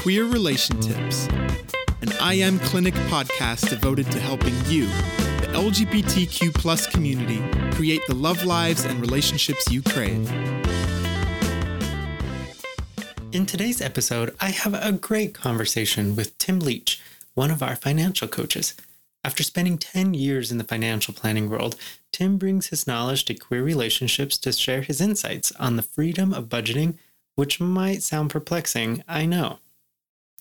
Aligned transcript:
Queer 0.00 0.24
Relation 0.24 0.80
Tips, 0.80 1.28
an 2.00 2.10
I 2.22 2.32
Am 2.32 2.58
Clinic 2.60 2.94
podcast 3.10 3.68
devoted 3.68 4.10
to 4.12 4.18
helping 4.18 4.54
you, 4.64 4.86
the 4.86 5.50
LGBTQ 5.52 6.54
plus 6.54 6.86
community, 6.86 7.42
create 7.72 8.00
the 8.08 8.14
love 8.14 8.42
lives 8.42 8.86
and 8.86 8.98
relationships 8.98 9.70
you 9.70 9.82
crave. 9.82 10.26
In 13.32 13.44
today's 13.44 13.82
episode, 13.82 14.34
I 14.40 14.48
have 14.48 14.72
a 14.72 14.90
great 14.92 15.34
conversation 15.34 16.16
with 16.16 16.38
Tim 16.38 16.60
Leach, 16.60 16.98
one 17.34 17.50
of 17.50 17.62
our 17.62 17.76
financial 17.76 18.26
coaches. 18.26 18.72
After 19.22 19.42
spending 19.42 19.76
10 19.76 20.14
years 20.14 20.50
in 20.50 20.56
the 20.56 20.64
financial 20.64 21.12
planning 21.12 21.50
world, 21.50 21.76
Tim 22.10 22.38
brings 22.38 22.68
his 22.68 22.86
knowledge 22.86 23.26
to 23.26 23.34
queer 23.34 23.62
relationships 23.62 24.38
to 24.38 24.52
share 24.52 24.80
his 24.80 25.02
insights 25.02 25.52
on 25.60 25.76
the 25.76 25.82
freedom 25.82 26.32
of 26.32 26.48
budgeting, 26.48 26.96
which 27.34 27.60
might 27.60 28.02
sound 28.02 28.30
perplexing, 28.30 29.04
I 29.06 29.26
know. 29.26 29.58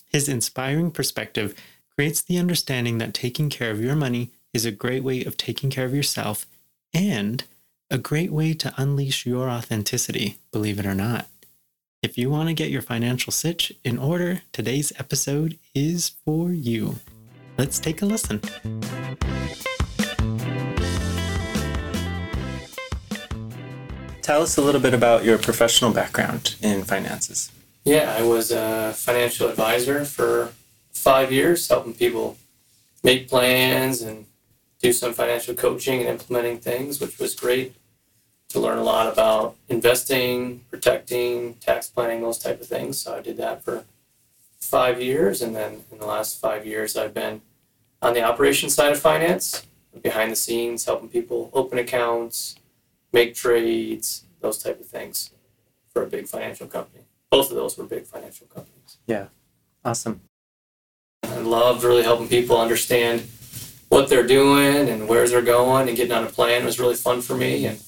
His 0.09 0.27
inspiring 0.27 0.89
perspective 0.89 1.53
creates 1.95 2.21
the 2.21 2.39
understanding 2.39 2.97
that 2.97 3.13
taking 3.13 3.47
care 3.47 3.69
of 3.69 3.79
your 3.79 3.95
money 3.95 4.31
is 4.53 4.65
a 4.65 4.71
great 4.71 5.03
way 5.03 5.23
of 5.23 5.37
taking 5.37 5.69
care 5.69 5.85
of 5.85 5.93
yourself 5.93 6.47
and 6.95 7.43
a 7.91 7.99
great 7.99 8.31
way 8.31 8.55
to 8.55 8.73
unleash 8.75 9.27
your 9.27 9.51
authenticity, 9.51 10.39
believe 10.51 10.79
it 10.79 10.85
or 10.87 10.95
not. 10.95 11.27
If 12.01 12.17
you 12.17 12.31
want 12.31 12.49
to 12.49 12.55
get 12.55 12.71
your 12.71 12.81
financial 12.81 13.31
sitch 13.31 13.71
in 13.83 13.99
order, 13.99 14.41
today's 14.51 14.91
episode 14.97 15.59
is 15.75 16.13
for 16.25 16.51
you. 16.53 16.95
Let's 17.59 17.77
take 17.79 18.01
a 18.01 18.07
listen. 18.07 18.41
Tell 24.23 24.41
us 24.41 24.57
a 24.57 24.61
little 24.61 24.81
bit 24.81 24.95
about 24.95 25.23
your 25.23 25.37
professional 25.37 25.91
background 25.91 26.55
in 26.61 26.83
finances. 26.83 27.51
Yeah, 27.85 28.15
I 28.17 28.23
was 28.23 28.51
a 28.51 28.93
financial 28.93 29.47
advisor 29.47 30.05
for 30.05 30.53
five 30.91 31.31
years, 31.31 31.67
helping 31.67 31.93
people 31.93 32.37
make 33.03 33.29
plans 33.29 34.01
and 34.01 34.25
do 34.81 34.93
some 34.93 35.13
financial 35.13 35.55
coaching 35.55 36.01
and 36.01 36.09
implementing 36.09 36.59
things, 36.59 36.99
which 36.99 37.17
was 37.19 37.35
great 37.35 37.75
to 38.49 38.59
learn 38.59 38.77
a 38.77 38.83
lot 38.83 39.11
about 39.11 39.55
investing, 39.69 40.61
protecting, 40.69 41.55
tax 41.55 41.87
planning, 41.87 42.21
those 42.21 42.39
type 42.39 42.59
of 42.59 42.67
things. 42.67 42.99
So 42.99 43.15
I 43.15 43.21
did 43.21 43.37
that 43.37 43.63
for 43.63 43.85
five 44.59 45.01
years, 45.01 45.41
and 45.41 45.55
then 45.55 45.83
in 45.91 45.99
the 45.99 46.05
last 46.05 46.39
five 46.39 46.65
years, 46.65 46.97
I've 46.97 47.13
been 47.13 47.41
on 48.01 48.13
the 48.13 48.23
operations 48.23 48.73
side 48.75 48.91
of 48.91 48.99
finance, 48.99 49.65
behind 50.01 50.31
the 50.31 50.35
scenes, 50.35 50.85
helping 50.85 51.09
people 51.09 51.49
open 51.53 51.77
accounts, 51.79 52.55
make 53.11 53.35
trades, 53.35 54.25
those 54.41 54.61
type 54.61 54.79
of 54.79 54.85
things 54.85 55.31
for 55.91 56.03
a 56.03 56.07
big 56.07 56.27
financial 56.27 56.67
company. 56.67 57.03
Both 57.31 57.51
of 57.51 57.55
those 57.55 57.77
were 57.77 57.85
big 57.85 58.05
financial 58.05 58.47
companies. 58.47 58.97
Yeah, 59.05 59.27
awesome. 59.85 60.21
I 61.23 61.37
loved 61.37 61.83
really 61.83 62.03
helping 62.03 62.27
people 62.27 62.59
understand 62.59 63.27
what 63.89 64.09
they're 64.09 64.27
doing 64.27 64.89
and 64.89 65.07
where 65.07 65.27
they're 65.27 65.41
going 65.41 65.87
and 65.87 65.97
getting 65.97 66.13
on 66.13 66.23
a 66.23 66.29
plan 66.29 66.65
was 66.65 66.79
really 66.79 66.95
fun 66.95 67.21
for 67.21 67.35
me 67.35 67.65
and 67.65 67.81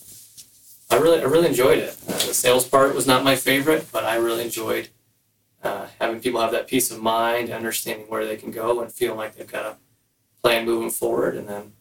I 0.91 0.97
really 0.97 1.21
I 1.21 1.23
really 1.23 1.47
enjoyed 1.47 1.79
it. 1.79 1.97
Uh, 2.07 2.11
the 2.11 2.33
sales 2.33 2.67
part 2.67 2.93
was 2.93 3.07
not 3.07 3.23
my 3.23 3.37
favorite, 3.37 3.87
but 3.93 4.03
I 4.03 4.15
really 4.15 4.43
enjoyed 4.43 4.89
uh, 5.63 5.87
having 5.99 6.19
people 6.19 6.41
have 6.41 6.51
that 6.51 6.67
peace 6.67 6.91
of 6.91 7.01
mind, 7.01 7.49
understanding 7.49 8.07
where 8.09 8.25
they 8.25 8.35
can 8.35 8.51
go, 8.51 8.81
and 8.81 8.91
feeling 8.91 9.17
like 9.17 9.35
they've 9.35 9.49
got 9.49 9.65
a 9.65 9.77
plan 10.41 10.65
moving 10.65 10.89
forward. 10.89 11.37
And 11.37 11.47
then, 11.47 11.73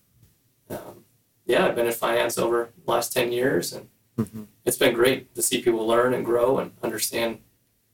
um, 0.71 1.05
yeah, 1.45 1.67
I've 1.67 1.75
been 1.75 1.87
in 1.87 1.93
finance 1.93 2.39
over 2.39 2.71
the 2.85 2.91
last 2.91 3.13
ten 3.13 3.33
years, 3.33 3.73
and 3.73 3.89
mm-hmm. 4.17 4.45
it's 4.65 4.79
been 4.79 4.95
great 4.95 5.35
to 5.35 5.43
see 5.43 5.61
people 5.61 5.85
learn 5.85 6.15
and 6.15 6.25
grow 6.25 6.59
and 6.59 6.71
understand, 6.81 7.41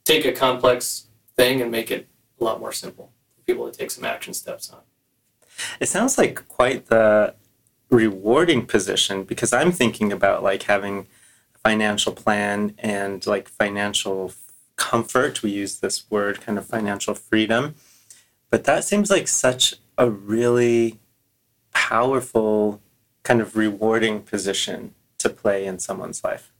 take 0.07 0.25
a 0.25 0.33
complex 0.33 1.09
thing 1.37 1.61
and 1.61 1.71
make 1.71 1.91
it 1.91 2.09
a 2.41 2.45
lot 2.45 2.61
more 2.61 2.73
simple 2.73 3.13
for 3.35 3.43
people 3.43 3.71
to 3.71 3.77
take 3.77 3.91
some 3.91 4.05
action 4.05 4.33
steps 4.33 4.71
on. 4.71 4.81
It 5.81 5.89
sounds 5.89 6.17
like 6.17 6.49
quite 6.49 6.87
the 6.87 7.35
rewarding 7.91 8.67
position 8.67 9.25
because 9.25 9.53
I'm 9.53 9.73
thinking 9.73 10.13
about 10.13 10.43
like 10.43 10.63
having 10.63 11.07
a 11.55 11.59
financial 11.59 12.13
plan 12.13 12.75
and 12.79 13.27
like 13.27 13.49
financial 13.49 14.33
comfort. 14.77 15.43
We 15.43 15.51
use 15.51 15.81
this 15.81 16.09
word 16.11 16.41
kind 16.41 16.57
of 16.57 16.67
financial 16.67 17.15
freedom. 17.15 17.75
But 18.51 18.65
that 18.65 18.85
seems 18.85 19.11
like 19.11 19.27
such 19.27 19.75
a 19.99 20.09
really 20.09 21.01
powerful 21.73 22.81
kind 23.25 23.41
of 23.41 23.57
rewarding 23.57 24.23
position 24.23 24.95
to 25.19 25.29
play 25.29 25.67
in 25.67 25.79
someone's 25.79 26.23
life. 26.23 26.53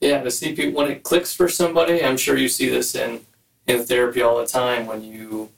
Yeah, 0.00 0.26
see 0.28 0.54
people 0.54 0.80
when 0.80 0.90
it 0.90 1.02
clicks 1.02 1.34
for 1.34 1.48
somebody, 1.48 2.02
I'm 2.02 2.16
sure 2.16 2.36
you 2.36 2.48
see 2.48 2.68
this 2.68 2.94
in 2.94 3.20
in 3.66 3.84
therapy 3.84 4.22
all 4.22 4.38
the 4.38 4.46
time 4.46 4.86
when 4.86 5.04
you 5.04 5.50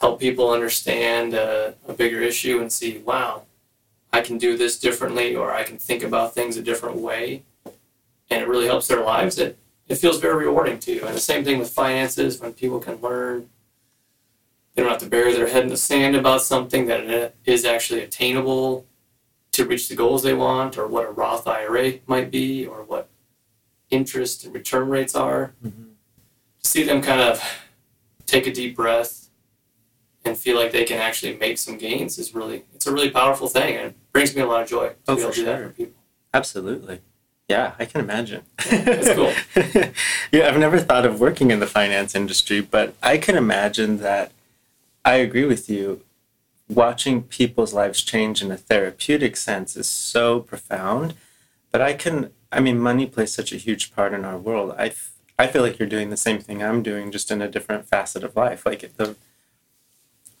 help 0.00 0.18
people 0.18 0.50
understand 0.50 1.34
a, 1.34 1.74
a 1.86 1.92
bigger 1.92 2.20
issue 2.22 2.60
and 2.60 2.72
see, 2.72 2.98
wow, 2.98 3.42
I 4.12 4.22
can 4.22 4.38
do 4.38 4.56
this 4.56 4.78
differently 4.78 5.36
or 5.36 5.52
I 5.52 5.64
can 5.64 5.76
think 5.76 6.02
about 6.02 6.34
things 6.34 6.56
a 6.56 6.62
different 6.62 6.96
way. 6.96 7.42
And 8.30 8.40
it 8.40 8.48
really 8.48 8.66
helps 8.66 8.86
their 8.86 9.04
lives, 9.04 9.38
it, 9.38 9.58
it 9.88 9.96
feels 9.96 10.20
very 10.20 10.46
rewarding 10.46 10.78
to 10.80 10.92
you. 10.92 11.04
And 11.04 11.14
the 11.14 11.20
same 11.20 11.44
thing 11.44 11.58
with 11.58 11.70
finances, 11.70 12.40
when 12.40 12.52
people 12.52 12.78
can 12.78 12.96
learn, 13.00 13.50
they 14.74 14.82
don't 14.82 14.90
have 14.90 15.00
to 15.00 15.08
bury 15.08 15.34
their 15.34 15.48
head 15.48 15.64
in 15.64 15.68
the 15.68 15.76
sand 15.76 16.16
about 16.16 16.42
something 16.42 16.86
that 16.86 17.00
it 17.00 17.34
is 17.44 17.64
actually 17.64 18.00
attainable 18.00 18.86
to 19.52 19.66
reach 19.66 19.88
the 19.88 19.96
goals 19.96 20.22
they 20.22 20.32
want 20.32 20.78
or 20.78 20.86
what 20.86 21.06
a 21.06 21.10
Roth 21.10 21.46
IRA 21.46 21.94
might 22.06 22.30
be 22.30 22.64
or 22.64 22.84
what 22.84 23.09
interest 23.90 24.44
and 24.44 24.54
return 24.54 24.88
rates 24.88 25.14
are. 25.14 25.54
Mm-hmm. 25.64 25.84
See 26.62 26.82
them 26.82 27.02
kind 27.02 27.20
of 27.20 27.42
take 28.26 28.46
a 28.46 28.52
deep 28.52 28.76
breath 28.76 29.28
and 30.24 30.36
feel 30.36 30.56
like 30.56 30.72
they 30.72 30.84
can 30.84 30.98
actually 30.98 31.36
make 31.36 31.58
some 31.58 31.78
gains 31.78 32.18
is 32.18 32.34
really 32.34 32.64
it's 32.74 32.86
a 32.86 32.92
really 32.92 33.10
powerful 33.10 33.48
thing 33.48 33.76
and 33.76 33.86
it 33.88 34.12
brings 34.12 34.36
me 34.36 34.42
a 34.42 34.46
lot 34.46 34.62
of 34.62 34.68
joy 34.68 34.88
to 34.88 34.94
oh, 35.08 35.16
be 35.16 35.22
able 35.22 35.32
to 35.32 35.36
do 35.36 35.44
that 35.46 35.62
for 35.62 35.68
people. 35.70 36.00
Absolutely. 36.32 37.00
Yeah, 37.48 37.72
I 37.80 37.84
can 37.84 38.00
imagine. 38.00 38.42
That's 38.70 39.12
cool. 39.12 39.32
yeah, 40.30 40.46
I've 40.46 40.58
never 40.58 40.78
thought 40.78 41.04
of 41.04 41.18
working 41.18 41.50
in 41.50 41.58
the 41.58 41.66
finance 41.66 42.14
industry, 42.14 42.60
but 42.60 42.94
I 43.02 43.18
can 43.18 43.36
imagine 43.36 43.98
that 43.98 44.30
I 45.04 45.14
agree 45.14 45.44
with 45.44 45.68
you. 45.68 46.02
Watching 46.68 47.24
people's 47.24 47.74
lives 47.74 48.02
change 48.02 48.40
in 48.40 48.52
a 48.52 48.56
therapeutic 48.56 49.36
sense 49.36 49.76
is 49.76 49.88
so 49.88 50.38
profound. 50.38 51.14
But 51.72 51.80
I 51.80 51.94
can, 51.94 52.30
I 52.52 52.60
mean, 52.60 52.78
money 52.78 53.06
plays 53.06 53.32
such 53.32 53.52
a 53.52 53.56
huge 53.56 53.94
part 53.94 54.12
in 54.12 54.24
our 54.24 54.36
world. 54.38 54.74
I, 54.76 54.92
I 55.38 55.46
feel 55.46 55.62
like 55.62 55.78
you're 55.78 55.88
doing 55.88 56.10
the 56.10 56.16
same 56.16 56.40
thing 56.40 56.62
I'm 56.62 56.82
doing, 56.82 57.12
just 57.12 57.30
in 57.30 57.40
a 57.40 57.48
different 57.48 57.86
facet 57.86 58.24
of 58.24 58.36
life. 58.36 58.66
Like 58.66 58.96
the 58.96 59.16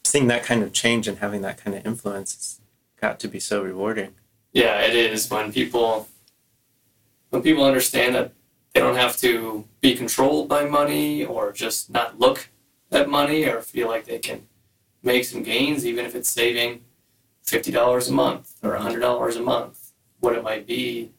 seeing 0.04 0.26
that 0.26 0.42
kind 0.42 0.62
of 0.62 0.72
change 0.72 1.06
and 1.06 1.18
having 1.18 1.42
that 1.42 1.62
kind 1.62 1.76
of 1.76 1.86
influence 1.86 2.34
has 2.34 2.60
got 3.00 3.20
to 3.20 3.28
be 3.28 3.38
so 3.38 3.62
rewarding. 3.62 4.14
Yeah, 4.52 4.80
it 4.80 4.96
is 4.96 5.30
when 5.30 5.52
people 5.52 6.08
when 7.30 7.42
people 7.42 7.64
understand 7.64 8.16
that 8.16 8.32
they 8.74 8.80
don't 8.80 8.96
have 8.96 9.16
to 9.18 9.64
be 9.80 9.94
controlled 9.94 10.48
by 10.48 10.64
money 10.64 11.24
or 11.24 11.52
just 11.52 11.90
not 11.90 12.18
look 12.18 12.48
at 12.90 13.08
money 13.08 13.44
or 13.44 13.60
feel 13.60 13.88
like 13.88 14.04
they 14.04 14.18
can 14.18 14.48
make 15.02 15.24
some 15.24 15.42
gains 15.44 15.86
even 15.86 16.04
if 16.04 16.14
it's 16.14 16.28
saving 16.28 16.82
$50 17.46 18.08
a 18.08 18.12
month 18.12 18.54
or 18.62 18.76
$100 18.76 19.36
a 19.36 19.40
month 19.40 19.92
what 20.18 20.34
it 20.34 20.42
might 20.42 20.66
be 20.66 21.10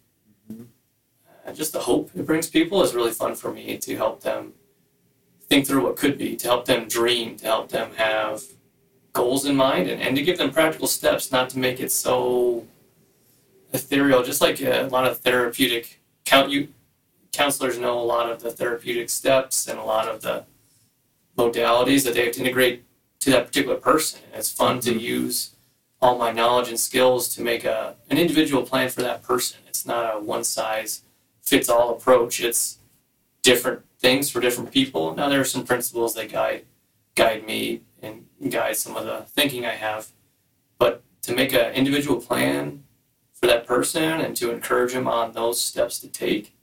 just 1.54 1.74
the 1.74 1.80
hope 1.80 2.12
it 2.16 2.26
brings 2.26 2.50
people 2.50 2.82
is 2.84 2.94
really 2.94 3.12
fun 3.12 3.36
for 3.36 3.52
me 3.52 3.78
to 3.78 3.96
help 3.98 4.22
them 4.22 4.54
think 5.50 5.68
through 5.68 5.84
what 5.84 5.98
could 5.98 6.18
be 6.18 6.36
to 6.36 6.48
help 6.48 6.66
them 6.66 6.88
dream 6.88 7.36
to 7.36 7.46
help 7.46 7.70
them 7.70 7.92
have 7.96 8.44
goals 9.14 9.46
in 9.46 9.56
mind 9.56 9.90
and, 9.90 10.02
and 10.02 10.16
to 10.16 10.24
give 10.24 10.38
them 10.38 10.52
practical 10.52 10.88
steps, 10.88 11.32
not 11.32 11.50
to 11.50 11.60
make 11.60 11.80
it 11.80 11.92
so 11.92 12.66
ethereal. 13.74 14.24
Just 14.24 14.42
like 14.42 14.62
a 14.62 14.84
lot 14.84 15.06
of 15.06 15.20
therapeutic 15.20 16.02
count 16.26 16.52
you 16.52 16.70
counselors 17.32 17.78
know 17.78 17.98
a 18.00 18.04
lot 18.04 18.30
of 18.30 18.42
the 18.42 18.52
therapeutic 18.52 19.10
steps 19.10 19.68
and 19.68 19.80
a 19.80 19.84
lot 19.84 20.08
of 20.08 20.22
the 20.22 20.44
modalities 21.38 22.04
that 22.04 22.14
they 22.14 22.26
have 22.26 22.34
to 22.34 22.42
integrate 22.42 22.84
to 23.20 23.30
that 23.32 23.48
particular 23.48 23.78
person. 23.78 24.20
And 24.32 24.40
it's 24.40 24.52
fun 24.52 24.80
mm-hmm. 24.80 24.98
to 24.98 25.00
use 25.00 25.52
all 26.02 26.18
my 26.18 26.32
knowledge 26.32 26.68
and 26.68 26.80
skills 26.80 27.30
to 27.36 27.42
make 27.42 27.64
a 27.64 27.96
an 28.10 28.18
individual 28.18 28.64
plan 28.64 28.90
for 28.90 29.02
that 29.02 29.24
person. 29.24 29.60
It's 29.68 29.86
not 29.86 30.16
a 30.16 30.20
one 30.20 30.44
size 30.44 31.02
fits 31.42 31.70
all 31.70 31.92
approach. 31.92 32.42
It's 32.42 32.78
different 33.42 33.84
things 34.00 34.30
for 34.30 34.40
different 34.40 34.72
people. 34.72 35.16
Now 35.16 35.30
there 35.30 35.42
are 35.42 35.46
some 35.46 35.66
principles 35.66 36.14
that 36.16 36.32
guide 36.32 36.66
guide 37.16 37.46
me 37.46 37.82
and 38.02 38.26
guide 38.50 38.78
some 38.78 38.96
of 38.96 39.06
the 39.06 39.26
thinking 39.28 39.66
I 39.66 39.76
have. 39.76 40.08
But 40.78 41.04
to 41.24 41.34
make 41.34 41.54
an 41.54 41.74
individual 41.74 42.20
plan 42.20 42.84
for 43.34 43.48
that 43.48 43.66
person 43.66 44.22
and 44.22 44.36
to 44.38 44.52
encourage 44.52 44.94
them 44.94 45.08
on 45.08 45.34
those 45.34 45.60
steps 45.60 46.00
to 46.00 46.08
take 46.08 46.56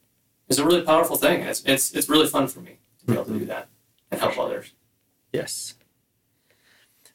is 0.48 0.58
a 0.58 0.64
really 0.64 0.82
powerful 0.82 1.16
thing. 1.16 1.42
It's 1.42 1.62
it's 1.64 1.92
it's 1.92 2.08
really 2.08 2.26
fun 2.26 2.48
for 2.48 2.60
me 2.60 2.78
to 3.00 3.06
be 3.06 3.12
able 3.12 3.24
to 3.24 3.30
do 3.30 3.38
mm-hmm. 3.38 3.48
that 3.48 3.68
and 4.10 4.20
help 4.20 4.38
others. 4.38 4.72
Yes. 5.32 5.74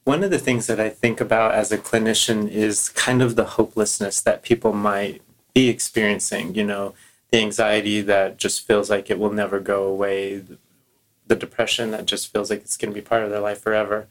One 0.03 0.23
of 0.23 0.31
the 0.31 0.39
things 0.39 0.67
that 0.67 0.81
I 0.81 0.89
think 0.89 1.21
about 1.21 1.53
as 1.53 1.71
a 1.71 1.77
clinician 1.77 2.49
is 2.49 2.89
kind 2.89 3.21
of 3.21 3.35
the 3.35 3.45
hopelessness 3.45 4.19
that 4.21 4.43
people 4.43 4.73
might 4.73 5.21
be 5.53 5.69
experiencing, 5.69 6.55
you 6.55 6.65
know, 6.65 6.93
the 7.33 7.41
anxiety 7.41 7.99
that 7.99 8.37
just 8.37 8.61
feels 8.61 8.91
like 8.91 9.09
it 9.09 9.17
will 9.17 9.31
never 9.31 9.59
go 9.59 9.85
away, 9.85 10.43
the 11.25 11.35
depression 11.35 11.89
that 11.89 12.05
just 12.05 12.31
feels 12.31 12.51
like 12.51 12.61
it's 12.61 12.77
going 12.77 12.93
to 12.93 12.95
be 12.95 13.03
part 13.03 13.23
of 13.23 13.31
their 13.31 13.39
life 13.39 13.59
forever. 13.59 14.07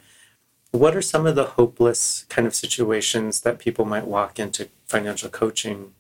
What 0.73 0.97
are 0.97 1.03
some 1.03 1.25
of 1.25 1.37
the 1.37 1.45
hopeless 1.45 2.27
kind 2.29 2.49
of 2.49 2.55
situations 2.55 3.43
that 3.43 3.61
people 3.61 3.85
might 3.85 4.09
walk 4.09 4.41
into 4.41 4.71
financial 4.87 5.29
coaching 5.31 5.93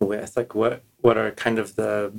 with? 0.00 0.36
Like 0.36 0.56
what 0.56 0.82
what 1.00 1.16
are 1.16 1.30
kind 1.30 1.60
of 1.60 1.76
the 1.76 2.12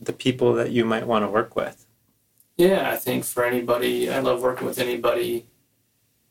the 0.00 0.14
people 0.14 0.54
that 0.54 0.70
you 0.70 0.86
might 0.86 1.06
want 1.06 1.26
to 1.26 1.28
work 1.28 1.54
with? 1.54 1.84
Yeah, 2.56 2.90
I 2.90 2.96
think 2.96 3.24
for 3.24 3.44
anybody, 3.44 4.10
I 4.10 4.20
love 4.20 4.40
working 4.40 4.66
with 4.66 4.78
anybody, 4.78 5.44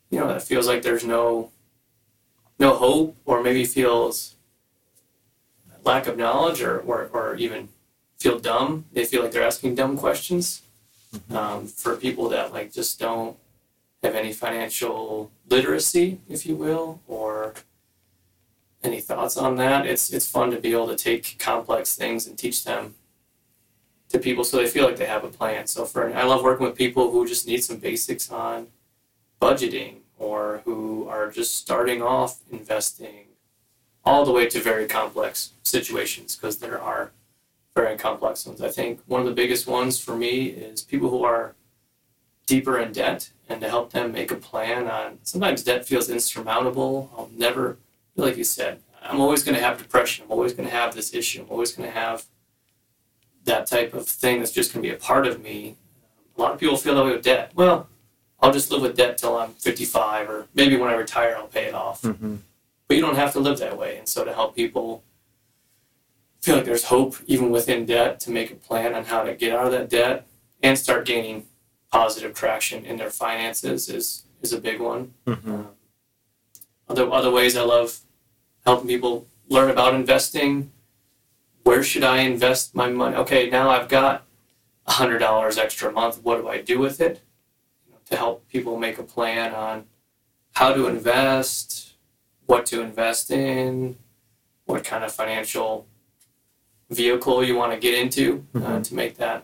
you 0.10 0.20
know, 0.20 0.28
that 0.30 0.42
feels 0.42 0.66
like 0.66 0.82
there's 0.82 1.06
no 1.06 1.52
no 2.58 2.74
hope 2.74 3.16
or 3.26 3.44
maybe 3.44 3.64
feels 3.64 4.37
lack 5.88 6.06
of 6.06 6.18
knowledge 6.18 6.62
or, 6.62 6.80
or, 6.80 7.10
or 7.14 7.36
even 7.36 7.70
feel 8.18 8.38
dumb. 8.38 8.86
They 8.94 9.06
feel 9.06 9.24
like 9.24 9.32
they're 9.32 9.44
asking 9.44 9.76
dumb 9.76 9.98
questions. 9.98 10.62
Um, 11.32 11.68
for 11.68 11.96
people 11.96 12.28
that 12.30 12.54
like 12.54 12.74
just 12.74 13.00
don't 13.00 13.38
have 14.04 14.14
any 14.14 14.34
financial 14.34 15.32
literacy, 15.50 16.20
if 16.30 16.46
you 16.46 16.56
will, 16.56 17.00
or 17.08 17.54
any 18.84 19.00
thoughts 19.00 19.38
on 19.38 19.56
that, 19.56 19.88
it's 19.88 20.12
it's 20.12 20.30
fun 20.30 20.52
to 20.52 20.60
be 20.60 20.74
able 20.74 20.88
to 20.88 20.96
take 20.96 21.38
complex 21.40 21.96
things 21.96 22.28
and 22.28 22.38
teach 22.38 22.64
them 22.66 22.96
to 24.10 24.20
people 24.20 24.44
so 24.44 24.58
they 24.58 24.68
feel 24.68 24.86
like 24.86 24.98
they 24.98 25.06
have 25.06 25.24
a 25.24 25.30
plan. 25.30 25.66
So 25.68 25.86
for 25.86 26.14
I 26.14 26.24
love 26.24 26.44
working 26.44 26.66
with 26.66 26.76
people 26.76 27.12
who 27.12 27.26
just 27.26 27.48
need 27.48 27.64
some 27.64 27.78
basics 27.78 28.30
on 28.30 28.68
budgeting 29.42 30.00
or 30.20 30.62
who 30.66 31.08
are 31.08 31.32
just 31.32 31.56
starting 31.56 32.02
off 32.02 32.40
investing 32.52 33.27
all 34.08 34.26
the 34.26 34.32
way 34.32 34.48
to 34.48 34.60
very 34.62 34.88
complex 34.88 35.52
situations 35.64 36.36
because 36.36 36.58
there 36.58 36.82
are 36.82 37.12
very 37.76 37.98
complex 37.98 38.46
ones. 38.46 38.62
I 38.62 38.70
think 38.70 39.02
one 39.06 39.20
of 39.20 39.28
the 39.28 39.34
biggest 39.34 39.68
ones 39.68 40.00
for 40.00 40.16
me 40.16 40.48
is 40.48 40.82
people 40.82 41.10
who 41.10 41.24
are 41.24 41.56
deeper 42.46 42.80
in 42.80 42.92
debt 42.92 43.32
and 43.50 43.62
to 43.62 43.70
help 43.70 43.92
them 43.92 44.12
make 44.12 44.32
a 44.32 44.36
plan 44.36 44.88
on 44.88 45.20
sometimes 45.24 45.64
debt 45.64 45.86
feels 45.86 46.10
insurmountable. 46.10 47.12
I'll 47.16 47.30
never 47.36 47.78
like 48.18 48.38
you 48.38 48.44
said, 48.44 48.82
I'm 49.04 49.22
always 49.22 49.44
going 49.44 49.56
to 49.56 49.62
have 49.62 49.78
depression. 49.78 50.26
I'm 50.26 50.32
always 50.32 50.54
going 50.54 50.68
to 50.68 50.74
have 50.76 50.96
this 50.96 51.14
issue. 51.14 51.42
I'm 51.42 51.50
always 51.50 51.72
going 51.72 51.88
to 51.88 51.96
have 51.96 52.26
that 53.46 53.68
type 53.68 53.94
of 53.94 54.08
thing 54.08 54.40
that's 54.40 54.52
just 54.52 54.74
going 54.74 54.84
to 54.84 54.90
be 54.90 54.94
a 54.94 54.98
part 54.98 55.28
of 55.28 55.42
me. 55.42 55.76
A 56.38 56.42
lot 56.42 56.54
of 56.54 56.60
people 56.60 56.78
feel 56.78 56.96
that 56.96 57.06
way 57.06 57.12
with 57.12 57.24
debt. 57.24 57.52
Well, 57.56 57.88
I'll 58.40 58.52
just 58.52 58.72
live 58.72 58.82
with 58.82 58.98
debt 58.98 59.18
till 59.18 59.38
I'm 59.38 59.52
55, 59.52 60.30
or 60.30 60.48
maybe 60.54 60.76
when 60.78 60.90
I 60.90 60.96
retire, 60.96 61.36
I'll 61.38 61.48
pay 61.48 61.66
it 61.66 61.74
off. 61.74 62.02
Mm-hmm. 62.02 62.38
But 62.88 62.96
you 62.96 63.02
don't 63.02 63.16
have 63.16 63.34
to 63.34 63.40
live 63.40 63.60
that 63.60 63.78
way. 63.78 63.98
And 63.98 64.08
so 64.08 64.24
to 64.24 64.34
help 64.34 64.56
people 64.56 65.04
feel 66.42 66.56
like 66.56 66.66
there's 66.66 66.86
hope 66.86 67.18
even 67.28 67.50
within 67.50 67.86
debt 67.86 68.20
to 68.22 68.32
make 68.32 68.52
a 68.52 68.56
plan 68.56 68.94
on 68.96 69.06
how 69.06 69.24
to 69.24 69.36
get 69.36 69.54
out 69.54 69.66
of 69.66 69.72
that 69.74 69.90
debt 69.90 70.26
and 70.64 70.78
start 70.78 71.06
gaining 71.06 71.46
positive 71.92 72.34
traction 72.34 72.86
in 72.86 72.98
their 72.98 73.10
finances 73.10 73.90
is 73.90 74.24
is 74.42 74.54
a 74.54 74.62
big 74.62 74.80
one. 74.80 75.14
Mm-hmm. 75.26 75.54
Um, 75.54 75.68
other 76.90 77.12
other 77.12 77.32
ways 77.32 77.58
I 77.58 77.64
love 77.64 78.00
helping 78.66 78.88
people 78.88 79.28
learn 79.50 79.70
about 79.70 79.96
investing. 79.96 80.72
Where 81.64 81.84
should 81.84 82.04
I 82.04 82.20
invest 82.20 82.76
my 82.76 82.90
money? 82.90 83.16
Okay, 83.18 83.50
now 83.50 83.70
I've 83.70 83.90
got 83.90 84.26
hundred 84.88 85.20
dollars 85.20 85.58
extra 85.58 85.90
a 85.90 85.92
month. 85.92 86.24
What 86.24 86.38
do 86.38 86.48
I 86.48 86.62
do 86.62 86.80
with 86.80 87.02
it? 87.02 87.22
You 87.86 87.94
know, 87.94 88.00
to 88.06 88.16
help 88.16 88.48
people 88.48 88.78
make 88.78 88.98
a 88.98 89.04
plan 89.04 89.54
on 89.54 89.86
how 90.54 90.74
to 90.74 90.88
invest, 90.88 91.87
what 92.48 92.66
to 92.66 92.82
invest 92.82 93.30
in, 93.30 93.98
what 94.66 94.84
kind 94.84 95.04
of 95.04 95.12
financial 95.12 95.86
vehicle 96.90 97.44
you 97.44 97.56
want 97.56 97.72
to 97.74 97.78
get 97.80 97.94
into 97.94 98.46
uh, 98.56 98.60
Mhm. 98.60 98.84
to 98.86 98.96
make 98.96 99.18
that 99.18 99.44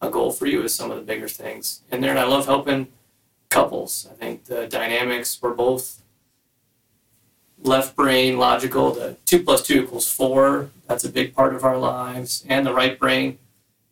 a 0.00 0.08
goal 0.10 0.30
for 0.30 0.46
you 0.46 0.62
is 0.62 0.74
some 0.74 0.90
of 0.90 0.96
the 0.96 1.02
bigger 1.02 1.28
things 1.28 1.80
in 1.90 2.00
there. 2.00 2.10
And 2.10 2.18
I 2.18 2.24
love 2.24 2.46
helping 2.46 2.88
couples. 3.48 4.06
I 4.10 4.14
think 4.14 4.44
the 4.44 4.66
dynamics 4.66 5.40
were 5.40 5.54
both 5.54 6.02
left 7.62 7.94
brain 7.96 8.38
logical. 8.38 8.92
The 8.92 9.16
two 9.24 9.42
plus 9.42 9.62
two 9.66 9.82
equals 9.84 10.10
four. 10.12 10.70
That's 10.86 11.04
a 11.04 11.08
big 11.08 11.34
part 11.34 11.54
of 11.54 11.64
our 11.64 11.78
lives. 11.78 12.44
And 12.48 12.66
the 12.66 12.74
right 12.74 12.98
brain. 12.98 13.38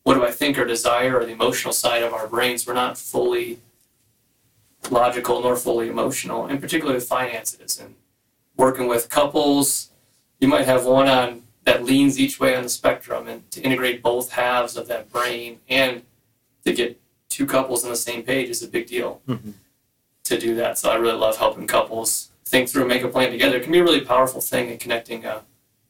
What 0.02 0.14
do 0.14 0.24
I 0.24 0.30
think 0.30 0.58
or 0.58 0.64
desire 0.64 1.18
or 1.18 1.24
the 1.24 1.32
emotional 1.32 1.72
side 1.72 2.02
of 2.02 2.12
our 2.12 2.26
brains? 2.26 2.66
We're 2.66 2.74
not 2.74 2.98
fully 2.98 3.60
logical 4.90 5.40
nor 5.42 5.56
fully 5.56 5.88
emotional, 5.88 6.46
and 6.46 6.60
particularly 6.60 6.96
with 6.96 7.06
finances 7.06 7.78
and 7.78 7.94
working 8.56 8.88
with 8.88 9.08
couples. 9.08 9.91
You 10.41 10.49
might 10.49 10.64
have 10.67 10.85
one 10.87 11.08
on 11.08 11.43
that 11.64 11.85
leans 11.85 12.19
each 12.19 12.41
way 12.41 12.56
on 12.56 12.62
the 12.62 12.69
spectrum, 12.69 13.29
and 13.29 13.49
to 13.50 13.61
integrate 13.61 14.02
both 14.02 14.32
halves 14.32 14.76
of 14.76 14.88
that 14.88 15.11
brain 15.12 15.61
and 15.69 16.02
to 16.64 16.73
get 16.73 16.99
two 17.29 17.47
couples 17.47 17.85
on 17.85 17.91
the 17.91 17.97
same 17.97 18.23
page 18.23 18.49
is 18.49 18.62
a 18.62 18.69
big 18.69 18.87
deal 18.87 19.20
Mhm. 19.29 19.52
to 20.25 20.38
do 20.38 20.55
that. 20.56 20.79
So 20.79 20.91
I 20.91 20.97
really 20.97 21.19
love 21.19 21.37
helping 21.37 21.67
couples 21.67 22.31
think 22.44 22.69
through 22.69 22.82
and 22.82 22.88
make 22.88 23.02
a 23.02 23.08
plan 23.08 23.31
together. 23.31 23.56
It 23.58 23.62
can 23.62 23.73
be 23.73 23.79
a 23.79 23.85
really 23.85 24.00
powerful 24.00 24.41
thing 24.41 24.69
in 24.70 24.79
connecting 24.79 25.25
a 25.25 25.43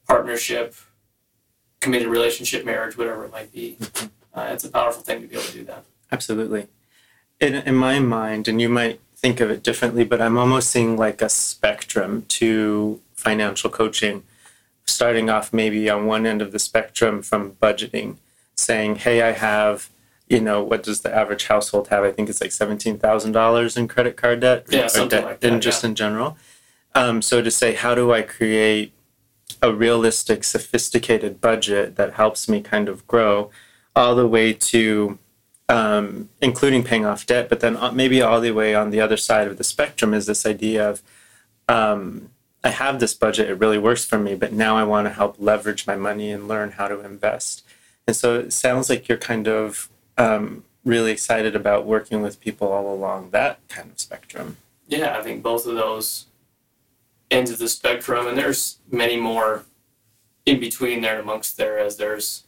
partnership, 0.07 0.75
committed 1.81 2.09
relationship, 2.09 2.65
marriage, 2.65 2.99
whatever 2.99 3.25
it 3.25 3.33
might 3.33 3.53
be. 3.53 3.79
Uh, 4.35 4.49
it's 4.53 4.65
a 4.65 4.69
powerful 4.69 5.03
thing 5.03 5.23
to 5.23 5.27
be 5.27 5.35
able 5.35 5.45
to 5.47 5.53
do 5.53 5.65
that. 5.65 5.85
Absolutely. 6.13 6.67
In, 7.41 7.55
in 7.55 7.75
my 7.75 8.01
mind, 8.01 8.49
and 8.49 8.61
you 8.61 8.69
might 8.69 9.01
think 9.21 9.41
of 9.41 9.51
it 9.51 9.63
differently, 9.63 10.05
but 10.05 10.21
I'm 10.21 10.39
almost 10.39 10.71
seeing 10.71 10.97
like 10.97 11.21
a 11.21 11.29
spectrum 11.29 12.25
to 12.29 13.01
financial 13.15 13.69
coaching, 13.69 14.23
starting 14.85 15.29
off 15.29 15.53
maybe 15.53 15.91
on 15.91 16.07
one 16.07 16.27
end 16.27 16.41
of 16.41 16.53
the 16.53 16.59
spectrum 16.59 17.21
from 17.21 17.53
budgeting, 17.53 18.17
saying, 18.55 18.97
hey, 18.97 19.21
I 19.21 19.33
have, 19.33 19.91
you 20.29 20.41
know, 20.41 20.63
what 20.63 20.83
does 20.83 21.03
the 21.03 21.15
average 21.15 21.47
household 21.47 21.89
have? 21.89 22.03
I 22.03 22.13
think 22.13 22.31
it's 22.31 22.41
like 22.41 22.51
$17,000 22.51 23.77
in 23.77 23.89
credit 23.89 24.17
card 24.17 24.41
debt. 24.41 24.67
Yeah, 24.71 24.87
something 24.87 25.19
debt 25.19 25.25
like 25.25 25.41
that, 25.41 25.61
just 25.61 25.85
in 25.85 25.95
general. 25.95 26.39
Um, 26.95 27.21
so 27.21 27.43
to 27.43 27.51
say, 27.51 27.75
how 27.75 27.95
do 27.95 28.13
I 28.13 28.23
create 28.23 28.95
a 29.63 29.73
realistic, 29.73 30.45
sophisticated 30.45 31.41
budget 31.41 31.97
that 31.97 32.15
helps 32.15 32.49
me 32.49 32.63
kind 32.63 32.89
of 32.89 33.07
grow 33.07 33.51
all 33.95 34.15
the 34.15 34.27
way 34.27 34.55
to 34.55 35.19
um, 35.71 36.29
including 36.43 36.83
paying 36.83 37.07
off 37.07 37.25
debt, 37.25 37.49
but 37.49 37.61
then 37.61 37.77
uh, 37.77 37.93
maybe 37.93 38.21
all 38.21 38.41
the 38.41 38.51
way 38.51 38.75
on 38.75 38.91
the 38.91 39.01
other 39.01 39.17
side 39.17 39.47
of 39.47 39.57
the 39.57 39.65
spectrum 39.65 40.13
is 40.13 40.27
this 40.27 40.45
idea 40.45 40.91
of 40.91 41.01
um, 41.69 42.31
I 42.65 42.71
have 42.71 42.99
this 42.99 43.15
budget, 43.15 43.49
it 43.49 43.55
really 43.55 43.79
works 43.79 44.05
for 44.05 44.19
me, 44.19 44.35
but 44.35 44.53
now 44.53 44.77
I 44.77 44.83
want 44.83 45.07
to 45.07 45.13
help 45.13 45.37
leverage 45.39 45.87
my 45.87 45.95
money 45.95 46.33
and 46.33 46.49
learn 46.49 46.73
how 46.73 46.89
to 46.89 47.01
invest. 47.01 47.65
And 48.07 48.17
so 48.17 48.39
it 48.39 48.53
sounds 48.53 48.91
like 48.91 49.09
you're 49.09 49.17
kind 49.17 49.47
of 49.47 49.89
um, 50.19 50.65
really 50.85 51.13
excited 51.13 51.55
about 51.55 51.87
working 51.87 52.21
with 52.21 52.41
people 52.41 52.73
all 52.73 52.93
along 52.93 53.31
that 53.31 53.61
kind 53.69 53.93
of 53.93 54.01
spectrum. 54.01 54.57
Yeah, 54.89 55.17
I 55.17 55.23
think 55.23 55.41
both 55.41 55.67
of 55.67 55.77
those 55.77 56.27
ends 57.31 57.53
of 57.53 57.59
the 57.59 57.69
spectrum, 57.69 58.27
and 58.27 58.37
there's 58.37 58.79
many 58.91 59.17
more 59.17 59.65
in 60.45 60.59
between 60.59 61.01
there 61.01 61.13
and 61.13 61.23
amongst 61.23 61.57
there, 61.57 61.79
as 61.79 61.97
there's 61.97 62.43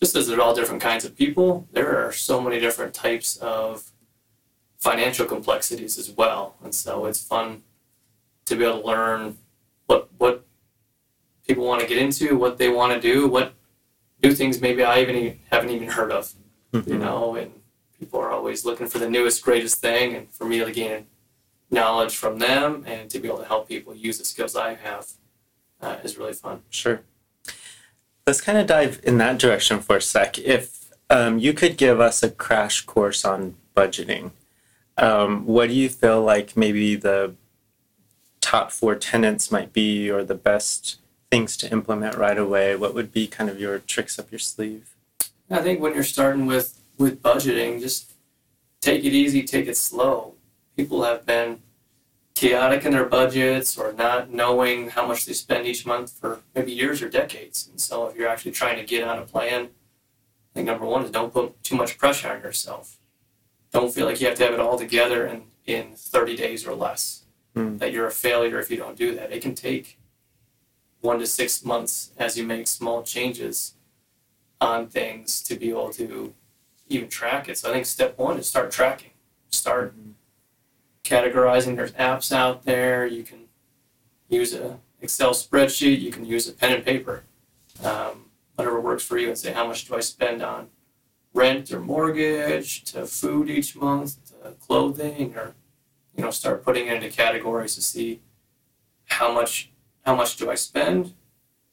just 0.00 0.14
as 0.16 0.26
there's 0.26 0.38
all 0.38 0.54
different 0.54 0.80
kinds 0.80 1.04
of 1.04 1.16
people, 1.16 1.66
there 1.72 2.04
are 2.04 2.12
so 2.12 2.40
many 2.40 2.60
different 2.60 2.94
types 2.94 3.36
of 3.36 3.90
financial 4.78 5.26
complexities 5.26 5.98
as 5.98 6.10
well. 6.10 6.54
And 6.62 6.74
so 6.74 7.06
it's 7.06 7.22
fun 7.22 7.62
to 8.44 8.56
be 8.56 8.64
able 8.64 8.80
to 8.80 8.86
learn 8.86 9.38
what 9.86 10.08
what 10.18 10.46
people 11.46 11.64
want 11.64 11.80
to 11.80 11.86
get 11.86 11.98
into, 11.98 12.36
what 12.36 12.58
they 12.58 12.68
want 12.68 12.92
to 12.92 13.00
do, 13.00 13.26
what 13.26 13.54
new 14.22 14.34
things 14.34 14.60
maybe 14.60 14.82
I 14.82 15.00
even 15.00 15.38
haven't 15.50 15.70
even 15.70 15.88
heard 15.88 16.12
of, 16.12 16.32
you 16.72 16.98
know, 16.98 17.34
and 17.34 17.52
people 17.98 18.20
are 18.20 18.30
always 18.30 18.64
looking 18.64 18.86
for 18.86 18.98
the 18.98 19.08
newest, 19.08 19.42
greatest 19.42 19.80
thing, 19.80 20.14
and 20.14 20.32
for 20.32 20.44
me 20.44 20.58
to 20.62 20.70
gain 20.70 21.06
knowledge 21.70 22.16
from 22.16 22.38
them 22.38 22.84
and 22.86 23.10
to 23.10 23.18
be 23.18 23.28
able 23.28 23.38
to 23.38 23.44
help 23.44 23.68
people 23.68 23.94
use 23.94 24.18
the 24.18 24.24
skills 24.24 24.56
I 24.56 24.74
have 24.74 25.06
uh, 25.80 25.96
is 26.02 26.16
really 26.18 26.32
fun. 26.32 26.62
Sure. 26.70 27.00
Let's 28.28 28.42
kind 28.42 28.58
of 28.58 28.66
dive 28.66 29.00
in 29.04 29.16
that 29.16 29.38
direction 29.38 29.80
for 29.80 29.96
a 29.96 30.02
sec. 30.02 30.38
If 30.38 30.90
um, 31.08 31.38
you 31.38 31.54
could 31.54 31.78
give 31.78 31.98
us 31.98 32.22
a 32.22 32.28
crash 32.28 32.82
course 32.84 33.24
on 33.24 33.54
budgeting, 33.74 34.32
um, 34.98 35.46
what 35.46 35.70
do 35.70 35.74
you 35.74 35.88
feel 35.88 36.20
like 36.20 36.54
maybe 36.54 36.94
the 36.94 37.36
top 38.42 38.70
four 38.70 38.96
tenants 38.96 39.50
might 39.50 39.72
be 39.72 40.10
or 40.10 40.24
the 40.24 40.34
best 40.34 40.98
things 41.30 41.56
to 41.56 41.72
implement 41.72 42.16
right 42.16 42.36
away? 42.36 42.76
What 42.76 42.92
would 42.92 43.14
be 43.14 43.26
kind 43.28 43.48
of 43.48 43.58
your 43.58 43.78
tricks 43.78 44.18
up 44.18 44.30
your 44.30 44.40
sleeve? 44.40 44.94
I 45.50 45.62
think 45.62 45.80
when 45.80 45.94
you're 45.94 46.04
starting 46.04 46.44
with 46.44 46.78
with 46.98 47.22
budgeting, 47.22 47.80
just 47.80 48.12
take 48.82 49.06
it 49.06 49.14
easy, 49.14 49.42
take 49.42 49.68
it 49.68 49.76
slow. 49.78 50.34
People 50.76 51.02
have 51.02 51.24
been 51.24 51.60
chaotic 52.38 52.84
in 52.84 52.92
their 52.92 53.04
budgets 53.04 53.76
or 53.76 53.92
not 53.94 54.30
knowing 54.30 54.90
how 54.90 55.04
much 55.04 55.26
they 55.26 55.32
spend 55.32 55.66
each 55.66 55.84
month 55.84 56.12
for 56.12 56.38
maybe 56.54 56.70
years 56.70 57.02
or 57.02 57.08
decades. 57.08 57.66
And 57.68 57.80
so 57.80 58.06
if 58.06 58.16
you're 58.16 58.28
actually 58.28 58.52
trying 58.52 58.76
to 58.76 58.84
get 58.84 59.02
on 59.02 59.18
a 59.18 59.22
plan, 59.22 59.64
I 59.64 60.54
think 60.54 60.66
number 60.68 60.84
one 60.84 61.02
is 61.02 61.10
don't 61.10 61.32
put 61.32 61.60
too 61.64 61.74
much 61.74 61.98
pressure 61.98 62.30
on 62.30 62.40
yourself. 62.40 63.00
Don't 63.72 63.92
feel 63.92 64.06
like 64.06 64.20
you 64.20 64.28
have 64.28 64.38
to 64.38 64.44
have 64.44 64.54
it 64.54 64.60
all 64.60 64.78
together 64.78 65.26
in, 65.26 65.46
in 65.66 65.96
30 65.96 66.36
days 66.36 66.64
or 66.64 66.76
less. 66.76 67.24
Hmm. 67.56 67.78
That 67.78 67.92
you're 67.92 68.06
a 68.06 68.12
failure 68.12 68.60
if 68.60 68.70
you 68.70 68.76
don't 68.76 68.96
do 68.96 69.16
that. 69.16 69.32
It 69.32 69.42
can 69.42 69.56
take 69.56 69.98
one 71.00 71.18
to 71.18 71.26
six 71.26 71.64
months 71.64 72.12
as 72.18 72.38
you 72.38 72.44
make 72.44 72.68
small 72.68 73.02
changes 73.02 73.74
on 74.60 74.86
things 74.86 75.42
to 75.42 75.56
be 75.56 75.70
able 75.70 75.90
to 75.94 76.34
even 76.88 77.08
track 77.08 77.48
it. 77.48 77.58
So 77.58 77.70
I 77.70 77.72
think 77.72 77.86
step 77.86 78.16
one 78.16 78.38
is 78.38 78.46
start 78.46 78.70
tracking. 78.70 79.10
Start 79.50 79.92
categorizing. 81.08 81.76
There's 81.76 81.92
apps 81.92 82.32
out 82.32 82.64
there. 82.64 83.06
You 83.06 83.22
can 83.22 83.40
use 84.28 84.54
a 84.54 84.78
Excel 85.00 85.30
spreadsheet. 85.30 86.00
You 86.00 86.10
can 86.10 86.24
use 86.24 86.48
a 86.48 86.52
pen 86.52 86.72
and 86.72 86.84
paper. 86.84 87.24
Um, 87.84 88.26
whatever 88.56 88.80
works 88.80 89.04
for 89.04 89.16
you, 89.18 89.28
and 89.28 89.38
say 89.38 89.52
how 89.52 89.66
much 89.66 89.86
do 89.86 89.94
I 89.94 90.00
spend 90.00 90.42
on 90.42 90.68
rent 91.34 91.70
or 91.72 91.78
mortgage 91.80 92.82
to 92.84 93.06
food 93.06 93.48
each 93.48 93.76
month 93.76 94.16
to 94.30 94.50
clothing 94.52 95.36
or 95.36 95.54
you 96.16 96.24
know 96.24 96.30
start 96.30 96.64
putting 96.64 96.88
it 96.88 96.94
into 96.94 97.08
categories 97.10 97.74
to 97.76 97.82
see 97.82 98.20
how 99.04 99.32
much 99.32 99.70
how 100.04 100.14
much 100.16 100.36
do 100.36 100.50
I 100.50 100.54
spend. 100.56 101.14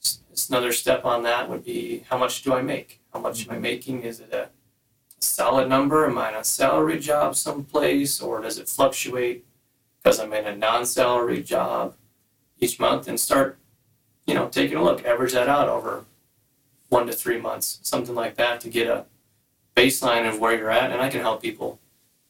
S- 0.03 0.19
Another 0.49 0.71
step 0.73 1.05
on 1.05 1.23
that 1.23 1.49
would 1.49 1.63
be 1.65 2.03
how 2.09 2.17
much 2.17 2.43
do 2.43 2.53
I 2.53 2.61
make? 2.61 3.01
How 3.13 3.19
much 3.19 3.47
am 3.47 3.55
I 3.55 3.57
making? 3.57 4.03
Is 4.03 4.19
it 4.19 4.31
a 4.33 4.49
solid 5.25 5.67
number? 5.69 6.05
Am 6.05 6.17
I 6.17 6.29
in 6.29 6.35
a 6.35 6.43
salary 6.43 6.99
job 6.99 7.35
someplace, 7.35 8.21
or 8.21 8.41
does 8.41 8.57
it 8.57 8.69
fluctuate 8.69 9.45
because 10.01 10.19
I'm 10.19 10.33
in 10.33 10.45
a 10.45 10.55
non-salary 10.55 11.43
job 11.43 11.95
each 12.59 12.79
month? 12.79 13.07
And 13.07 13.19
start, 13.19 13.57
you 14.25 14.33
know, 14.33 14.47
taking 14.47 14.77
a 14.77 14.83
look, 14.83 15.05
average 15.05 15.33
that 15.33 15.49
out 15.49 15.69
over 15.69 16.05
one 16.89 17.07
to 17.07 17.13
three 17.13 17.39
months, 17.39 17.79
something 17.81 18.15
like 18.15 18.35
that, 18.35 18.59
to 18.61 18.69
get 18.69 18.87
a 18.87 19.05
baseline 19.75 20.27
of 20.27 20.39
where 20.39 20.57
you're 20.57 20.71
at. 20.71 20.91
And 20.91 21.01
I 21.01 21.09
can 21.09 21.21
help 21.21 21.41
people 21.41 21.79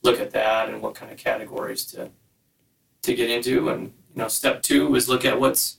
look 0.01 0.19
at 0.19 0.31
that 0.31 0.69
and 0.69 0.81
what 0.81 0.95
kind 0.95 1.11
of 1.11 1.17
categories 1.17 1.85
to 1.85 2.09
to 3.01 3.13
get 3.13 3.29
into. 3.29 3.69
And 3.69 3.93
you 4.13 4.21
know, 4.21 4.27
step 4.27 4.61
two 4.61 4.95
is 4.95 5.09
look 5.09 5.25
at 5.25 5.39
what's 5.39 5.77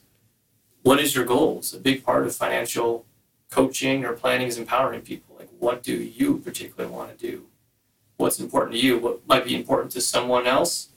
what 0.82 1.00
is 1.00 1.14
your 1.14 1.24
goals. 1.24 1.74
A 1.74 1.78
big 1.78 2.04
part 2.04 2.26
of 2.26 2.34
financial 2.34 3.06
coaching 3.50 4.04
or 4.04 4.12
planning 4.12 4.48
is 4.48 4.58
empowering 4.58 5.00
people. 5.00 5.36
What 5.58 5.82
do 5.82 5.94
you 5.94 6.38
particularly 6.38 6.92
want 6.92 7.16
to 7.16 7.26
do? 7.30 7.46
What's 8.16 8.40
important 8.40 8.72
to 8.72 8.78
you? 8.80 8.98
What 8.98 9.26
might 9.26 9.44
be 9.44 9.54
important 9.54 9.92
to 9.92 10.00
someone 10.00 10.46
else 10.46 10.90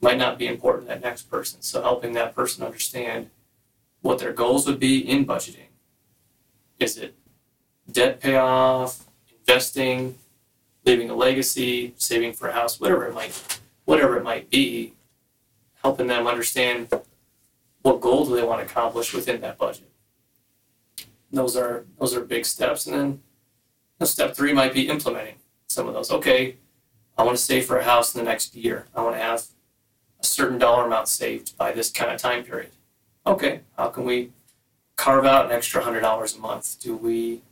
might 0.00 0.18
not 0.18 0.38
be 0.38 0.46
important 0.46 0.86
to 0.86 0.94
that 0.94 1.02
next 1.02 1.30
person. 1.30 1.62
So, 1.62 1.82
helping 1.82 2.12
that 2.12 2.34
person 2.34 2.64
understand 2.64 3.30
what 4.00 4.18
their 4.18 4.32
goals 4.32 4.66
would 4.66 4.78
be 4.78 4.98
in 4.98 5.26
budgeting. 5.26 5.66
Is 6.78 6.96
it 6.96 7.16
debt 7.90 8.20
payoff, 8.20 9.06
investing, 9.40 10.16
leaving 10.84 11.10
a 11.10 11.14
legacy, 11.14 11.94
saving 11.96 12.32
for 12.32 12.48
a 12.48 12.52
house, 12.52 12.78
whatever 12.78 13.06
it 13.06 13.14
might, 13.14 13.60
whatever 13.84 14.16
it 14.16 14.22
might 14.22 14.48
be, 14.50 14.94
helping 15.82 16.06
them 16.06 16.26
understand 16.26 16.88
what 17.82 18.00
goal 18.00 18.24
do 18.24 18.36
they 18.36 18.42
want 18.42 18.60
to 18.60 18.66
accomplish 18.66 19.12
within 19.12 19.40
that 19.40 19.58
budget. 19.58 19.90
Those 21.32 21.56
are 21.56 21.84
those 21.98 22.14
are 22.14 22.24
big 22.24 22.46
steps, 22.46 22.86
and 22.86 22.96
then 22.96 23.22
step 24.06 24.34
three 24.34 24.52
might 24.52 24.72
be 24.72 24.88
implementing 24.88 25.34
some 25.68 25.88
of 25.88 25.94
those. 25.94 26.10
Okay, 26.10 26.56
I 27.16 27.24
want 27.24 27.36
to 27.36 27.42
save 27.42 27.66
for 27.66 27.78
a 27.78 27.84
house 27.84 28.14
in 28.14 28.24
the 28.24 28.30
next 28.30 28.54
year. 28.54 28.86
I 28.94 29.02
want 29.02 29.16
to 29.16 29.20
have 29.20 29.46
a 30.20 30.26
certain 30.26 30.58
dollar 30.58 30.86
amount 30.86 31.08
saved 31.08 31.56
by 31.56 31.72
this 31.72 31.90
kind 31.90 32.10
of 32.12 32.20
time 32.20 32.44
period. 32.44 32.70
Okay, 33.26 33.60
how 33.76 33.88
can 33.88 34.04
we 34.04 34.30
carve 34.96 35.24
out 35.24 35.46
an 35.46 35.52
extra 35.52 35.82
hundred 35.82 36.00
dollars 36.00 36.36
a 36.36 36.38
month? 36.38 36.80
Do 36.80 36.96
we? 36.96 37.42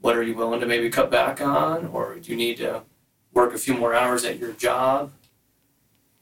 What 0.00 0.16
are 0.16 0.22
you 0.22 0.34
willing 0.34 0.60
to 0.60 0.66
maybe 0.66 0.90
cut 0.90 1.10
back 1.10 1.40
on, 1.40 1.86
or 1.86 2.16
do 2.16 2.30
you 2.30 2.36
need 2.36 2.56
to 2.58 2.82
work 3.32 3.54
a 3.54 3.58
few 3.58 3.74
more 3.74 3.94
hours 3.94 4.24
at 4.24 4.38
your 4.38 4.52
job? 4.52 5.12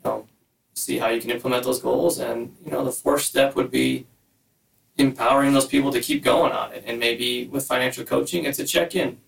You 0.04 0.10
know, 0.10 0.26
see 0.74 0.98
how 0.98 1.08
you 1.08 1.20
can 1.20 1.30
implement 1.30 1.64
those 1.64 1.80
goals. 1.80 2.18
And 2.18 2.54
you 2.64 2.70
know, 2.70 2.84
the 2.84 2.92
fourth 2.92 3.22
step 3.22 3.56
would 3.56 3.70
be 3.70 4.06
empowering 4.96 5.54
those 5.54 5.66
people 5.66 5.90
to 5.92 6.00
keep 6.00 6.22
going 6.22 6.52
on 6.52 6.72
it. 6.72 6.84
And 6.86 7.00
maybe 7.00 7.46
with 7.46 7.66
financial 7.66 8.04
coaching, 8.04 8.44
it's 8.44 8.58
a 8.58 8.64
check-in 8.64 9.18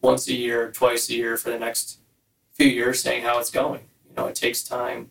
once 0.00 0.28
a 0.28 0.34
year, 0.34 0.70
twice 0.70 1.08
a 1.10 1.14
year 1.14 1.36
for 1.36 1.50
the 1.50 1.58
next 1.58 1.98
few 2.52 2.66
years, 2.68 3.00
saying 3.00 3.22
how 3.22 3.38
it's 3.38 3.50
going. 3.50 3.88
You 4.08 4.14
know, 4.16 4.26
it 4.26 4.34
takes 4.34 4.62
time 4.62 5.10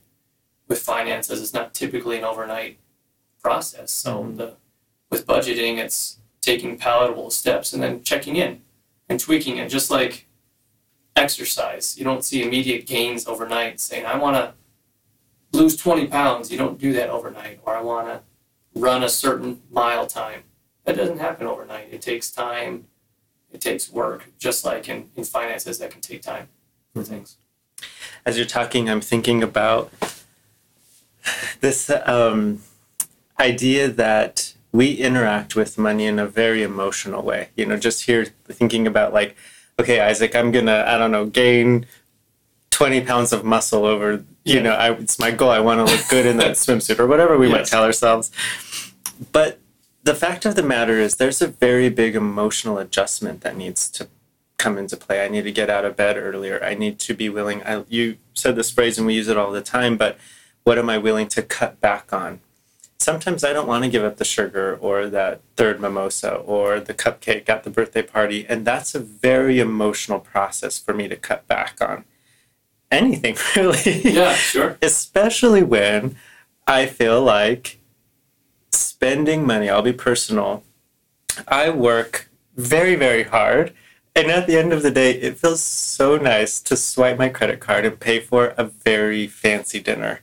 with 0.67 0.79
finances. 0.79 1.41
It's 1.41 1.53
not 1.53 1.74
typically 1.74 2.17
an 2.17 2.24
overnight 2.24 2.79
process. 3.41 3.91
So 3.91 4.24
Mhm. 4.24 4.38
the 4.38 4.55
with 5.10 5.25
budgeting, 5.25 5.77
it's 5.77 6.17
taking 6.41 6.77
palatable 6.77 7.31
steps 7.31 7.74
and 7.74 7.81
then 7.81 8.03
checking 8.03 8.36
in 8.36 8.62
and 9.08 9.19
tweaking 9.19 9.58
it, 9.58 9.67
just 9.69 9.89
like 9.89 10.27
exercise. 11.15 11.98
You 11.98 12.03
don't 12.03 12.24
see 12.24 12.43
immediate 12.43 12.86
gains 12.86 13.27
overnight. 13.27 13.79
Saying 13.79 14.05
I 14.05 14.17
want 14.17 14.36
to 14.36 14.53
lose 15.51 15.75
20 15.75 16.05
pounds. 16.08 16.51
You 16.51 16.58
don't 16.58 16.77
do 16.77 16.93
that 16.93 17.10
overnight. 17.10 17.60
Or 17.65 17.75
I 17.75 17.81
want 17.81 18.08
to 18.08 18.22
run 18.79 19.01
a 19.03 19.10
certain 19.10 19.63
mile 19.72 20.05
time. 20.05 20.43
That 20.86 20.96
doesn't 20.96 21.17
happen 21.17 21.48
overnight. 21.48 21.91
It 21.91 22.01
takes 22.01 22.29
time. 22.31 22.88
It 23.51 23.62
takes 23.62 23.91
work. 23.91 24.25
Just 24.38 24.63
like 24.65 24.88
in, 24.89 25.10
in 25.15 25.24
finances, 25.24 25.79
that 25.79 25.91
can 25.91 26.01
take 26.01 26.22
time 26.22 26.48
for 26.94 27.03
things. 27.03 27.38
As 28.25 28.38
you're 28.38 28.46
talking, 28.46 28.89
I'm 28.89 29.01
thinking 29.01 29.41
about 29.44 29.91
this 31.62 31.89
um, 32.06 32.62
idea 33.39 33.88
that 33.88 34.53
we 34.72 34.94
interact 34.94 35.56
with 35.56 35.77
money 35.77 36.06
in 36.06 36.20
a 36.20 36.27
very 36.27 36.62
emotional 36.63 37.24
way. 37.24 37.50
You 37.56 37.65
know, 37.65 37.77
just 37.77 38.06
here 38.06 38.25
thinking 38.48 38.86
about 38.86 39.13
like, 39.13 39.36
okay, 39.79 40.00
Isaac, 40.01 40.36
I'm 40.36 40.51
gonna, 40.51 40.84
I 40.88 40.98
don't 40.98 41.12
know, 41.12 41.25
gain 41.25 41.86
20 42.72 43.01
pounds 43.01 43.34
of 43.34 43.44
muscle 43.44 43.86
over, 43.86 44.24
you 44.44 44.56
Yeah. 44.56 44.62
know, 44.62 44.72
I, 44.74 44.91
it's 44.94 45.18
my 45.20 45.32
goal. 45.32 45.50
I 45.50 45.60
want 45.60 45.86
to 45.86 45.94
look 45.96 46.08
good 46.10 46.25
in 46.25 46.38
that 46.38 46.51
swimsuit 46.56 47.00
or 47.00 47.08
whatever 47.08 47.38
we 47.38 47.50
might 47.50 47.65
tell 47.65 47.84
ourselves. 47.84 48.32
But 49.32 49.60
the 50.03 50.15
fact 50.15 50.46
of 50.46 50.56
the 50.56 50.63
matter 50.63 51.00
is, 51.00 51.15
there's 51.15 51.41
a 51.41 51.48
very 51.48 51.89
big 51.89 52.15
emotional 52.15 52.77
adjustment 52.77 53.41
that 53.41 53.58
needs 53.58 53.89
to 53.91 54.08
come 54.58 54.77
into 54.77 54.98
play. 54.98 55.24
I 55.24 55.29
need 55.29 55.44
to 55.44 55.51
get 55.51 55.70
out 55.70 55.86
of 55.86 55.96
bed 55.96 56.18
earlier. 56.18 56.63
I 56.63 56.75
need 56.75 57.00
to 57.00 57.13
be 57.13 57.29
willing. 57.29 57.63
I, 57.63 57.84
you 57.89 58.18
said 58.34 58.56
this 58.56 58.70
phrase 58.70 58.98
and 58.98 59.08
we 59.08 59.15
use 59.15 59.27
it 59.27 59.38
all 59.38 59.51
the 59.51 59.62
time, 59.62 59.98
but 59.98 60.18
what 60.63 60.77
am 60.77 60.89
I 60.89 60.98
willing 60.98 61.27
to 61.29 61.41
cut 61.41 61.79
back 61.82 62.13
on? 62.13 62.41
Sometimes 63.00 63.46
I 63.46 63.53
don't 63.53 63.68
want 63.68 63.86
to 63.86 63.89
give 63.89 64.03
up 64.03 64.18
the 64.18 64.25
sugar 64.25 64.77
or 64.82 65.08
that 65.08 65.41
third 65.56 65.79
mimosa 65.79 66.34
or 66.36 66.82
the 66.82 66.94
cupcake 66.94 67.48
at 67.48 67.63
the 67.63 67.70
birthday 67.70 68.01
party. 68.01 68.46
And 68.48 68.65
that's 68.65 68.94
a 68.94 69.00
very 69.00 69.60
emotional 69.60 70.20
process 70.20 70.77
for 70.77 70.94
me 70.94 71.08
to 71.08 71.15
cut 71.15 71.48
back 71.48 71.77
on 71.82 72.03
anything, 72.91 73.38
really. 73.56 74.01
Yeah, 74.01 74.34
sure. 74.34 74.77
Especially 74.82 75.63
when 75.63 76.18
I 76.68 76.86
feel 76.86 77.22
like 77.24 77.78
spending 78.71 79.45
money, 79.45 79.69
I'll 79.69 79.81
be 79.81 79.93
personal. 79.93 80.63
I 81.47 81.69
work 81.69 82.29
very, 82.55 82.95
very 82.95 83.23
hard. 83.23 83.73
And 84.15 84.29
at 84.29 84.47
the 84.47 84.57
end 84.57 84.73
of 84.73 84.83
the 84.83 84.91
day, 84.91 85.11
it 85.11 85.38
feels 85.38 85.61
so 85.61 86.17
nice 86.17 86.59
to 86.61 86.75
swipe 86.75 87.17
my 87.17 87.29
credit 87.29 87.59
card 87.59 87.85
and 87.85 87.99
pay 87.99 88.19
for 88.19 88.53
a 88.57 88.65
very 88.65 89.27
fancy 89.27 89.79
dinner 89.79 90.21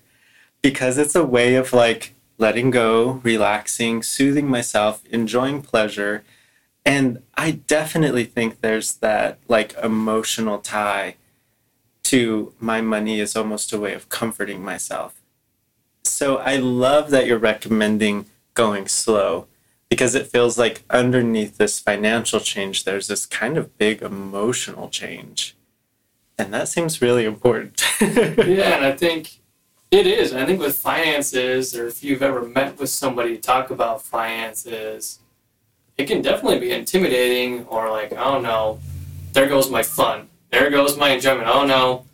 because 0.61 0.99
it's 0.99 1.15
a 1.15 1.25
way 1.25 1.55
of 1.55 1.73
like 1.73 2.15
letting 2.39 2.71
go, 2.71 3.21
relaxing, 3.23 4.03
soothing 4.03 4.49
myself, 4.49 5.03
enjoying 5.07 5.63
pleasure. 5.63 6.25
And 6.85 7.23
I 7.37 7.53
definitely 7.53 8.25
think 8.25 8.61
there's 8.61 8.95
that 8.95 9.39
like 9.49 9.75
emotional 9.83 10.59
tie 10.59 11.17
to 12.05 12.53
my 12.61 12.81
money 12.81 13.19
is 13.19 13.35
almost 13.35 13.73
a 13.73 13.79
way 13.79 13.95
of 13.95 14.09
comforting 14.09 14.63
myself. 14.63 15.21
So 16.05 16.37
I 16.37 16.57
love 16.57 17.11
that 17.11 17.27
you're 17.27 17.39
recommending 17.39 18.27
going 18.57 18.89
slow 18.89 19.47
because 19.89 20.17
it 20.17 20.27
feels 20.27 20.59
like 20.59 20.83
underneath 20.91 21.59
this 21.59 21.79
financial 21.79 22.41
change, 22.41 22.85
there's 22.85 23.07
this 23.07 23.25
kind 23.25 23.57
of 23.57 23.79
big 23.79 24.03
emotional 24.03 24.89
change. 24.89 25.57
And 26.37 26.53
that 26.53 26.69
seems 26.69 27.01
really 27.01 27.25
important. 27.25 27.83
yeah, 28.01 28.77
and 28.77 28.85
I 28.85 28.93
think 28.93 29.39
it 29.91 30.07
is. 30.07 30.35
I 30.35 30.45
think 30.45 30.61
with 30.61 30.77
finances, 30.77 31.75
or 31.77 31.87
if 31.87 32.03
you've 32.03 32.23
ever 32.23 32.43
met 32.43 32.79
with 32.79 32.91
somebody 32.91 33.37
to 33.37 33.41
talk 33.41 33.71
about 33.71 34.03
finances, 34.03 35.21
it 35.97 36.07
can 36.07 36.21
definitely 36.21 36.59
be 36.59 36.73
intimidating 36.73 37.65
or 37.67 37.91
like, 37.91 38.13
oh 38.13 38.41
no, 38.41 38.81
there 39.33 39.49
goes 39.49 39.71
my 39.71 39.83
fun. 39.83 40.29
There 40.51 40.69
goes 40.71 40.99
my 40.99 41.11
enjoyment. 41.11 41.49
Oh 41.49 41.65
no, 41.65 42.05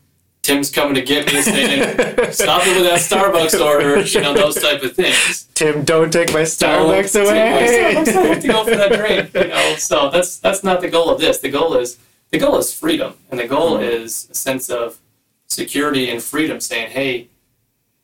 Tim's 0.43 0.71
coming 0.71 0.95
to 0.97 1.03
get 1.03 1.33
me 1.33 1.41
saying, 1.41 2.33
stop 2.33 2.67
it 2.67 2.75
with 2.77 2.85
that 2.85 2.99
Starbucks 2.99 3.65
order, 3.65 4.01
you 4.01 4.21
know, 4.21 4.35
those 4.35 4.57
type 4.57 4.83
of 4.83 4.93
things. 4.93 5.45
Tim, 5.55 5.85
don't 5.85 6.13
take 6.13 6.33
my 6.33 6.41
Starbucks 6.41 7.13
Don't 7.13 7.27
take 7.27 7.27
my 7.27 7.49
away. 7.49 8.05
Starbucks. 8.05 8.17
I 8.17 8.27
have 8.27 8.43
to 8.43 8.49
go 8.49 8.65
for 8.65 8.71
that 8.71 8.93
drink, 8.93 9.35
you 9.35 9.49
know. 9.53 9.77
So 9.77 10.11
that's 10.11 10.39
that's 10.39 10.65
not 10.65 10.81
the 10.81 10.89
goal 10.89 11.11
of 11.11 11.21
this. 11.21 11.39
The 11.39 11.49
goal 11.49 11.75
is 11.75 11.99
the 12.31 12.39
goal 12.39 12.59
is 12.59 12.75
freedom, 12.75 13.15
and 13.31 13.39
the 13.39 13.47
goal 13.47 13.75
mm-hmm. 13.75 13.85
is 13.85 14.29
a 14.31 14.35
sense 14.35 14.69
of 14.69 14.99
security 15.47 16.11
and 16.11 16.21
freedom. 16.21 16.59
Saying, 16.59 16.91
hey, 16.91 17.29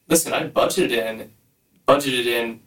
listen, 0.07 0.33
I 0.33 0.49
budgeted 0.49 0.93
in 0.93 1.33
budgeted 1.89 2.27
in 2.27 2.61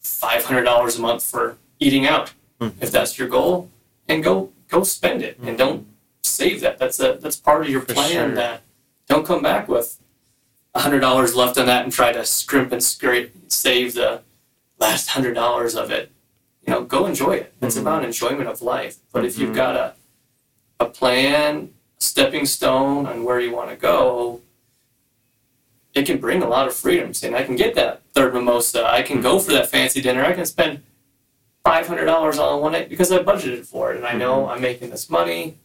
five 0.00 0.46
hundred 0.46 0.64
dollars 0.64 0.98
a 0.98 1.00
month 1.00 1.22
for 1.22 1.58
eating 1.78 2.08
out. 2.08 2.32
Mm-hmm. 2.60 2.82
If 2.82 2.90
that's 2.90 3.18
your 3.20 3.28
goal, 3.28 3.70
and 4.08 4.24
go 4.24 4.50
go 4.68 4.82
spend 4.82 5.22
it, 5.22 5.38
and 5.38 5.46
mm-hmm. 5.46 5.56
don't 5.56 5.86
save 6.24 6.60
that. 6.62 6.78
That's 6.78 6.98
a 6.98 7.18
that's 7.20 7.36
part 7.36 7.62
of 7.62 7.68
your 7.68 7.82
For 7.82 7.94
plan. 7.94 8.10
sure. 8.10 8.34
That 8.34 8.62
don't 9.10 9.26
come 9.26 9.42
back 9.42 9.68
with 9.68 9.98
hundred 10.74 11.00
dollars 11.00 11.34
left 11.34 11.58
on 11.58 11.66
that 11.66 11.82
and 11.82 11.92
try 11.92 12.12
to 12.12 12.24
scrimp 12.24 12.70
and 12.70 12.82
scrape 12.82 13.34
save 13.48 13.94
the 13.94 14.22
last 14.78 15.08
hundred 15.08 15.34
dollars 15.34 15.74
of 15.74 15.90
it. 15.90 16.12
You 16.64 16.72
know, 16.72 16.82
go 16.84 17.06
enjoy 17.06 17.32
it. 17.32 17.52
It's 17.60 17.76
Mhm. 17.76 17.80
about 17.80 18.04
enjoyment 18.04 18.48
of 18.48 18.62
life. 18.62 18.98
But 19.12 19.24
if 19.24 19.36
you've 19.36 19.48
mm-hmm. 19.48 19.56
got 19.56 19.76
a 19.76 19.94
a 20.78 20.86
plan, 20.86 21.74
stepping 21.98 22.46
stone 22.46 23.04
on 23.04 23.24
where 23.24 23.40
you 23.40 23.52
want 23.52 23.68
to 23.68 23.76
go, 23.76 24.40
it 25.92 26.06
can 26.06 26.18
bring 26.18 26.40
a 26.42 26.48
lot 26.48 26.68
of 26.68 26.74
freedom. 26.74 27.12
And 27.22 27.36
I 27.36 27.42
can 27.42 27.56
get 27.56 27.74
that 27.74 28.02
third 28.14 28.32
mimosa, 28.32 28.86
I 28.86 29.02
can 29.02 29.20
go 29.20 29.40
for 29.40 29.50
mm-hmm. 29.50 29.56
that 29.56 29.70
fancy 29.70 30.00
dinner, 30.00 30.24
I 30.24 30.34
can 30.34 30.46
spend 30.46 30.82
five 31.64 31.88
hundred 31.88 32.06
dollars 32.06 32.38
all 32.38 32.56
in 32.56 32.62
one 32.62 32.72
night 32.72 32.88
because 32.88 33.10
I 33.10 33.18
budgeted 33.18 33.66
for 33.66 33.92
it, 33.92 33.96
and 33.96 34.06
I 34.06 34.12
know 34.12 34.42
mm-hmm. 34.42 34.52
I'm 34.52 34.60
making 34.60 34.90
this 34.90 35.10
money. 35.10 35.58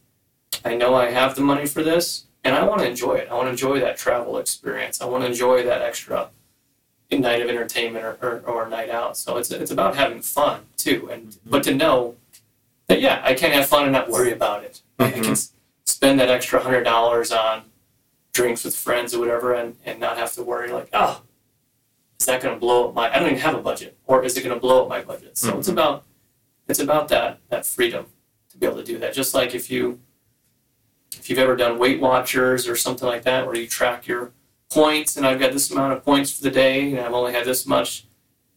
I 0.64 0.76
know 0.76 0.96
I 0.96 1.12
have 1.12 1.36
the 1.36 1.42
money 1.42 1.68
for 1.68 1.84
this, 1.84 2.26
and 2.46 2.56
I 2.56 2.64
want 2.64 2.80
to 2.82 2.88
enjoy 2.88 3.16
it. 3.16 3.28
I 3.30 3.34
want 3.34 3.48
to 3.48 3.52
enjoy 3.52 3.80
that 3.80 3.98
travel 3.98 4.38
experience. 4.38 5.02
I 5.02 5.06
want 5.06 5.24
to 5.24 5.28
enjoy 5.28 5.64
that 5.64 5.82
extra 5.82 6.30
night 7.12 7.42
of 7.42 7.50
entertainment 7.50 8.06
or, 8.06 8.18
or, 8.22 8.40
or 8.42 8.70
night 8.70 8.90
out. 8.90 9.18
So 9.18 9.38
it's 9.38 9.52
it's 9.52 9.72
about 9.72 9.96
having 9.96 10.22
fun 10.22 10.62
too, 10.78 11.10
and 11.12 11.28
mm-hmm. 11.28 11.50
but 11.50 11.64
to 11.64 11.74
know 11.74 12.16
that 12.88 13.02
yeah, 13.02 13.22
I 13.24 13.34
can 13.34 13.52
have 13.52 13.66
fun 13.66 13.84
and 13.84 13.92
not 13.92 14.10
worry 14.10 14.32
about 14.32 14.64
it. 14.64 14.82
I 15.00 15.12
can 15.12 15.26
s- 15.26 15.54
spend 15.86 16.20
that 16.20 16.30
extra 16.30 16.60
hundred 16.60 16.84
dollars 16.84 17.32
on 17.32 17.64
drinks 18.34 18.64
with 18.64 18.76
friends 18.76 19.14
or 19.14 19.20
whatever, 19.20 19.54
and, 19.54 19.76
and 19.86 20.00
not 20.00 20.18
have 20.18 20.34
to 20.34 20.44
worry 20.44 20.72
like 20.72 20.90
oh, 20.94 21.22
is 22.20 22.26
that 22.28 22.42
going 22.42 22.54
to 22.54 22.60
blow 22.60 22.90
up 22.90 22.96
my? 22.96 23.14
I 23.14 23.20
don't 23.20 23.30
even 23.30 23.40
have 23.40 23.56
a 23.56 23.62
budget, 23.62 23.98
or 24.06 24.24
is 24.24 24.38
it 24.38 24.44
going 24.44 24.56
to 24.56 24.60
blow 24.60 24.84
up 24.84 24.90
my 24.90 25.02
budget? 25.02 25.38
So 25.38 25.58
it's 25.58 25.68
mm-hmm. 25.68 25.78
about 25.78 26.04
it's 26.68 26.80
about 26.80 27.08
that 27.10 27.40
that 27.50 27.66
freedom 27.66 28.06
to 28.52 28.58
be 28.58 28.66
able 28.66 28.78
to 28.78 28.84
do 28.84 28.98
that. 29.00 29.14
Just 29.14 29.34
like 29.34 29.56
if 29.56 29.72
you 29.72 30.00
if 31.26 31.30
you've 31.32 31.40
ever 31.40 31.56
done 31.56 31.80
Weight 31.80 32.00
Watchers 32.00 32.68
or 32.68 32.76
something 32.76 33.08
like 33.08 33.24
that, 33.24 33.48
where 33.48 33.56
you 33.56 33.66
track 33.66 34.06
your 34.06 34.32
points 34.70 35.18
and 35.18 35.26
I've 35.26 35.40
got 35.40 35.54
this 35.54 35.72
amount 35.72 35.94
of 35.94 36.06
points 36.06 36.32
for 36.32 36.44
the 36.44 36.52
day 36.52 36.92
and 36.92 37.00
I've 37.00 37.14
only 37.16 37.34
had 37.34 37.46
this 37.46 37.66
much. 37.66 38.06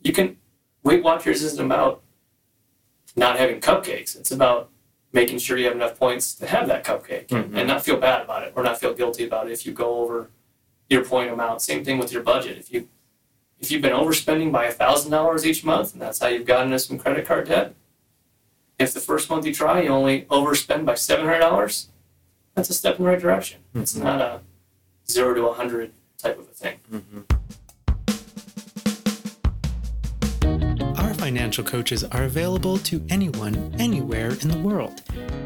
You 0.02 0.12
can 0.12 0.37
Weight 0.82 1.02
Watchers 1.02 1.42
isn't 1.42 1.64
about 1.64 2.02
not 3.16 3.38
having 3.38 3.62
cupcakes. 3.62 4.14
It's 4.18 4.30
about 4.30 4.68
making 5.14 5.38
sure 5.38 5.56
you 5.56 5.64
have 5.64 5.75
enough 5.76 5.98
points 5.98 6.34
to 6.34 6.46
have 6.46 6.68
that 6.68 6.84
cupcake 6.84 7.28
Mhm. 7.28 7.54
and 7.56 7.66
not 7.66 7.82
feel 7.87 7.96
bad 7.96 8.20
about 8.20 8.42
it 8.42 8.52
or 8.54 8.62
not 8.62 8.78
feel 8.78 8.92
guilty 8.92 9.25
about 9.26 9.46
it 9.48 9.52
if 9.52 9.64
you 9.64 9.72
go 9.72 10.00
over 10.00 10.28
your 10.90 11.02
point 11.06 11.30
amount. 11.30 11.62
Same 11.62 11.82
thing 11.82 11.96
with 11.96 12.12
your 12.12 12.22
budget. 12.22 12.58
If 12.58 12.70
you 12.70 12.87
if 13.58 13.70
you've 13.72 13.80
been 13.82 13.92
overspending 13.96 14.52
by 14.52 14.70
thousand 14.70 15.10
dollars 15.10 15.46
each 15.46 15.64
month 15.64 15.94
and 15.94 16.02
that's 16.02 16.18
how 16.18 16.26
you've 16.28 16.46
gotten 16.46 16.66
into 16.66 16.80
some 16.80 16.98
credit 16.98 17.25
card 17.26 17.48
debt, 17.48 17.75
if 18.78 18.92
the 18.92 19.00
first 19.00 19.30
month 19.30 19.46
you 19.46 19.54
try 19.54 19.80
you 19.80 19.88
only 19.88 20.26
overspend 20.30 20.84
by 20.84 20.96
seven 20.96 21.25
hundred 21.25 21.38
dollars, 21.40 21.88
that's 22.58 22.70
a 22.70 22.74
step 22.74 22.98
in 22.98 23.04
the 23.04 23.10
right 23.10 23.20
direction. 23.20 23.60
It's 23.76 23.94
Mhm. 23.94 24.02
not 24.02 24.20
a 24.20 24.40
zero 25.08 25.32
to 25.32 25.46
a 25.46 25.52
hundred 25.54 25.92
type 26.18 26.40
of 26.40 26.48
a 26.48 26.52
thing. 26.52 26.80
Our 30.96 31.14
financial 31.14 31.62
coaches 31.62 32.02
are 32.02 32.24
available 32.24 32.78
to 32.78 33.00
anyone, 33.08 33.72
anywhere 33.78 34.30
in 34.42 34.48
the 34.48 34.58
world. 34.58 35.02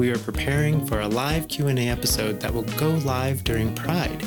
We 0.00 0.10
are 0.12 0.18
preparing 0.18 0.86
for 0.86 1.00
a 1.00 1.06
live 1.06 1.46
Q&A 1.46 1.90
episode 1.90 2.40
that 2.40 2.54
will 2.54 2.62
go 2.78 2.88
live 3.04 3.44
during 3.44 3.74
Pride. 3.74 4.26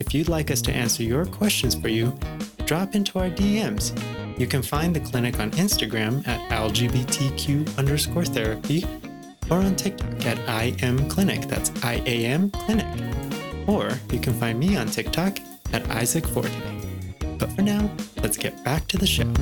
If 0.00 0.12
you'd 0.12 0.28
like 0.28 0.50
us 0.50 0.60
to 0.62 0.72
answer 0.72 1.04
your 1.04 1.24
questions 1.24 1.76
for 1.76 1.86
you, 1.86 2.12
drop 2.64 2.96
into 2.96 3.20
our 3.20 3.30
DMs. 3.30 3.96
You 4.36 4.48
can 4.48 4.62
find 4.62 4.96
the 4.96 4.98
clinic 4.98 5.38
on 5.38 5.52
Instagram 5.52 6.26
at 6.26 6.40
LGBTQ 6.50 7.78
underscore 7.78 8.24
therapy 8.24 8.84
or 9.48 9.58
on 9.58 9.76
TikTok 9.76 10.26
at 10.26 10.40
I 10.48 10.74
am 10.82 11.08
Clinic. 11.08 11.42
That's 11.42 11.70
I 11.84 12.02
A 12.04 12.26
M 12.26 12.50
Clinic. 12.50 12.88
Or 13.68 13.92
you 14.10 14.18
can 14.18 14.34
find 14.34 14.58
me 14.58 14.76
on 14.76 14.88
TikTok 14.88 15.38
at 15.72 15.88
Isaac 15.88 16.26
Forte. 16.26 16.50
But 17.38 17.52
for 17.52 17.62
now, 17.62 17.88
let's 18.22 18.36
get 18.36 18.64
back 18.64 18.88
to 18.88 18.98
the 18.98 19.06
show. 19.06 19.32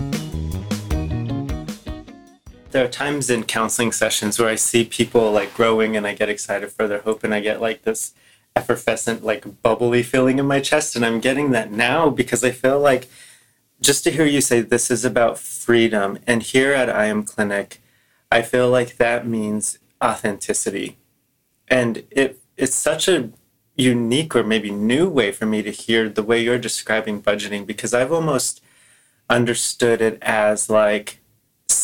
There 2.75 2.85
are 2.85 2.89
times 2.89 3.31
in 3.31 3.45
counseling 3.45 3.93
sessions 3.93 4.37
where 4.37 4.49
I 4.49 4.57
see 4.57 4.85
people 4.85 5.31
like 5.31 5.55
growing 5.55 5.97
and 5.97 6.09
I 6.09 6.13
get 6.13 6.29
excited 6.29 6.73
for 6.73 6.89
their 6.89 7.03
hope 7.03 7.23
and 7.23 7.33
I 7.33 7.39
get 7.39 7.61
like 7.61 7.83
this 7.83 8.15
effervescent, 8.57 9.23
like 9.23 9.63
bubbly 9.63 10.03
feeling 10.03 10.41
in 10.41 10.47
my 10.47 10.59
chest. 10.59 10.97
And 10.97 11.07
I'm 11.07 11.21
getting 11.21 11.53
that 11.53 11.71
now 11.71 12.11
because 12.11 12.43
I 12.43 12.51
feel 12.51 12.81
like 12.81 13.09
just 13.81 14.03
to 14.03 14.11
hear 14.11 14.27
you 14.27 14.41
say 14.41 14.61
this 14.61 14.91
is 14.91 15.05
about 15.05 15.39
freedom, 15.39 16.19
and 16.27 16.43
here 16.43 16.73
at 16.73 16.91
I 16.91 17.05
Am 17.05 17.23
Clinic, 17.23 17.81
I 18.33 18.43
feel 18.43 18.69
like 18.69 18.97
that 18.97 19.25
means 19.25 19.79
authenticity. 20.03 20.99
And 21.69 22.03
it 22.11 22.41
it's 22.57 22.75
such 22.75 23.07
a 23.07 23.31
unique 23.77 24.35
or 24.35 24.43
maybe 24.43 24.73
new 24.73 25.09
way 25.09 25.31
for 25.31 25.47
me 25.47 25.63
to 25.63 25.71
hear 25.71 26.09
the 26.09 26.25
way 26.25 26.43
you're 26.43 26.59
describing 26.59 27.23
budgeting 27.23 27.67
because 27.67 27.95
I've 27.95 28.11
almost 28.11 28.61
understood 29.31 30.01
it 30.01 30.19
as 30.23 30.69
like 30.69 31.21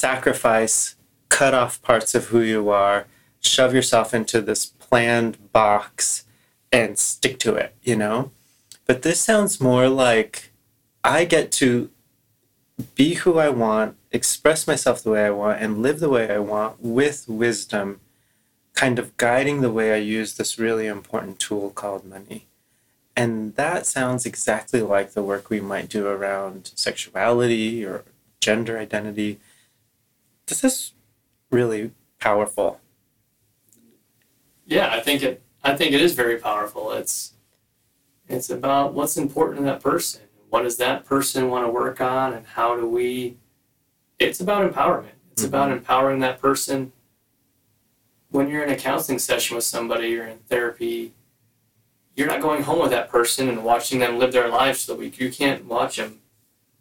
sacrifice, 0.00 0.96
cut 1.28 1.54
off 1.54 1.80
parts 1.82 2.14
of 2.14 2.26
who 2.26 2.40
you 2.40 2.70
are, 2.70 3.06
shove 3.40 3.74
yourself 3.74 4.12
into 4.14 4.40
this 4.40 4.66
planned 4.66 5.52
box 5.52 6.24
and 6.72 6.98
stick 6.98 7.38
to 7.40 7.54
it, 7.54 7.74
you 7.82 7.96
know? 7.96 8.30
But 8.86 9.02
this 9.02 9.20
sounds 9.20 9.60
more 9.60 9.88
like 9.88 10.50
I 11.04 11.24
get 11.24 11.52
to 11.52 11.90
be 12.94 13.14
who 13.14 13.38
I 13.38 13.50
want, 13.50 13.96
express 14.10 14.66
myself 14.66 15.02
the 15.02 15.10
way 15.10 15.26
I 15.26 15.30
want, 15.30 15.60
and 15.60 15.82
live 15.82 16.00
the 16.00 16.08
way 16.08 16.30
I 16.32 16.38
want 16.38 16.80
with 16.80 17.28
wisdom, 17.28 18.00
kind 18.74 18.98
of 18.98 19.16
guiding 19.16 19.60
the 19.60 19.70
way 19.70 19.92
I 19.92 19.98
use 19.98 20.36
this 20.36 20.58
really 20.58 20.86
important 20.86 21.38
tool 21.38 21.70
called 21.70 22.04
money. 22.04 22.46
And 23.14 23.54
that 23.56 23.86
sounds 23.86 24.24
exactly 24.24 24.80
like 24.80 25.12
the 25.12 25.22
work 25.22 25.50
we 25.50 25.60
might 25.60 25.88
do 25.88 26.06
around 26.06 26.72
sexuality 26.74 27.84
or 27.84 28.04
gender 28.40 28.78
identity. 28.78 29.38
This 30.50 30.64
is 30.64 30.94
really 31.52 31.92
powerful. 32.18 32.80
Yeah, 34.66 34.90
I 34.92 34.98
think 34.98 35.22
it. 35.22 35.42
I 35.62 35.76
think 35.76 35.92
it 35.92 36.00
is 36.00 36.14
very 36.14 36.38
powerful. 36.38 36.90
It's 36.90 37.34
it's 38.28 38.50
about 38.50 38.92
what's 38.92 39.16
important 39.16 39.58
to 39.58 39.64
that 39.66 39.80
person. 39.80 40.22
What 40.48 40.62
does 40.62 40.76
that 40.78 41.04
person 41.04 41.50
want 41.50 41.66
to 41.66 41.70
work 41.70 42.00
on, 42.00 42.32
and 42.32 42.44
how 42.44 42.76
do 42.76 42.88
we? 42.88 43.36
It's 44.18 44.40
about 44.40 44.68
empowerment. 44.68 45.14
It's 45.30 45.44
about 45.44 45.68
mm-hmm. 45.68 45.78
empowering 45.78 46.18
that 46.20 46.40
person. 46.40 46.92
When 48.30 48.48
you're 48.48 48.64
in 48.64 48.70
a 48.70 48.76
counseling 48.76 49.20
session 49.20 49.54
with 49.54 49.64
somebody 49.64 50.18
or 50.18 50.26
in 50.26 50.38
therapy, 50.38 51.12
you're 52.16 52.26
not 52.26 52.42
going 52.42 52.64
home 52.64 52.80
with 52.80 52.90
that 52.90 53.08
person 53.08 53.48
and 53.48 53.64
watching 53.64 54.00
them 54.00 54.18
live 54.18 54.32
their 54.32 54.48
lives 54.48 54.84
for 54.84 54.92
the 54.92 54.98
week. 54.98 55.20
You 55.20 55.30
can't 55.30 55.66
watch 55.66 55.96
them 55.96 56.20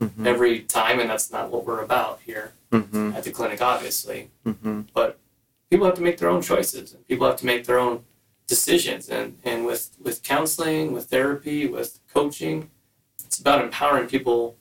Mm-hmm. 0.01 0.25
every 0.27 0.61
time, 0.61 0.99
and 1.01 1.09
that's 1.09 1.29
not 1.31 1.51
what 1.51 1.65
we're 1.65 1.81
about 1.81 2.19
here 2.25 2.53
Mm-hmm. 2.71 3.13
at 3.15 3.23
the 3.23 3.31
clinic, 3.31 3.61
obviously 3.61 4.29
Mm-hmm. 4.45 4.81
people 5.69 5.85
have 5.87 5.95
to 5.95 6.01
make 6.01 6.17
their 6.19 6.29
own 6.29 6.41
choices 6.41 6.93
and 6.93 7.05
people 7.07 7.25
have 7.27 7.35
to 7.37 7.45
make 7.45 7.65
their 7.65 7.79
own 7.79 8.03
decisions 8.47 9.09
and, 9.09 9.37
and 9.43 9.65
with, 9.65 9.95
with 9.99 10.23
counseling 10.23 10.91
with 10.93 11.05
therapy 11.07 11.67
with 11.67 11.99
coaching 12.13 12.69
it's 13.25 13.39
about 13.39 13.63
empowering 13.63 14.07
people 14.07 14.55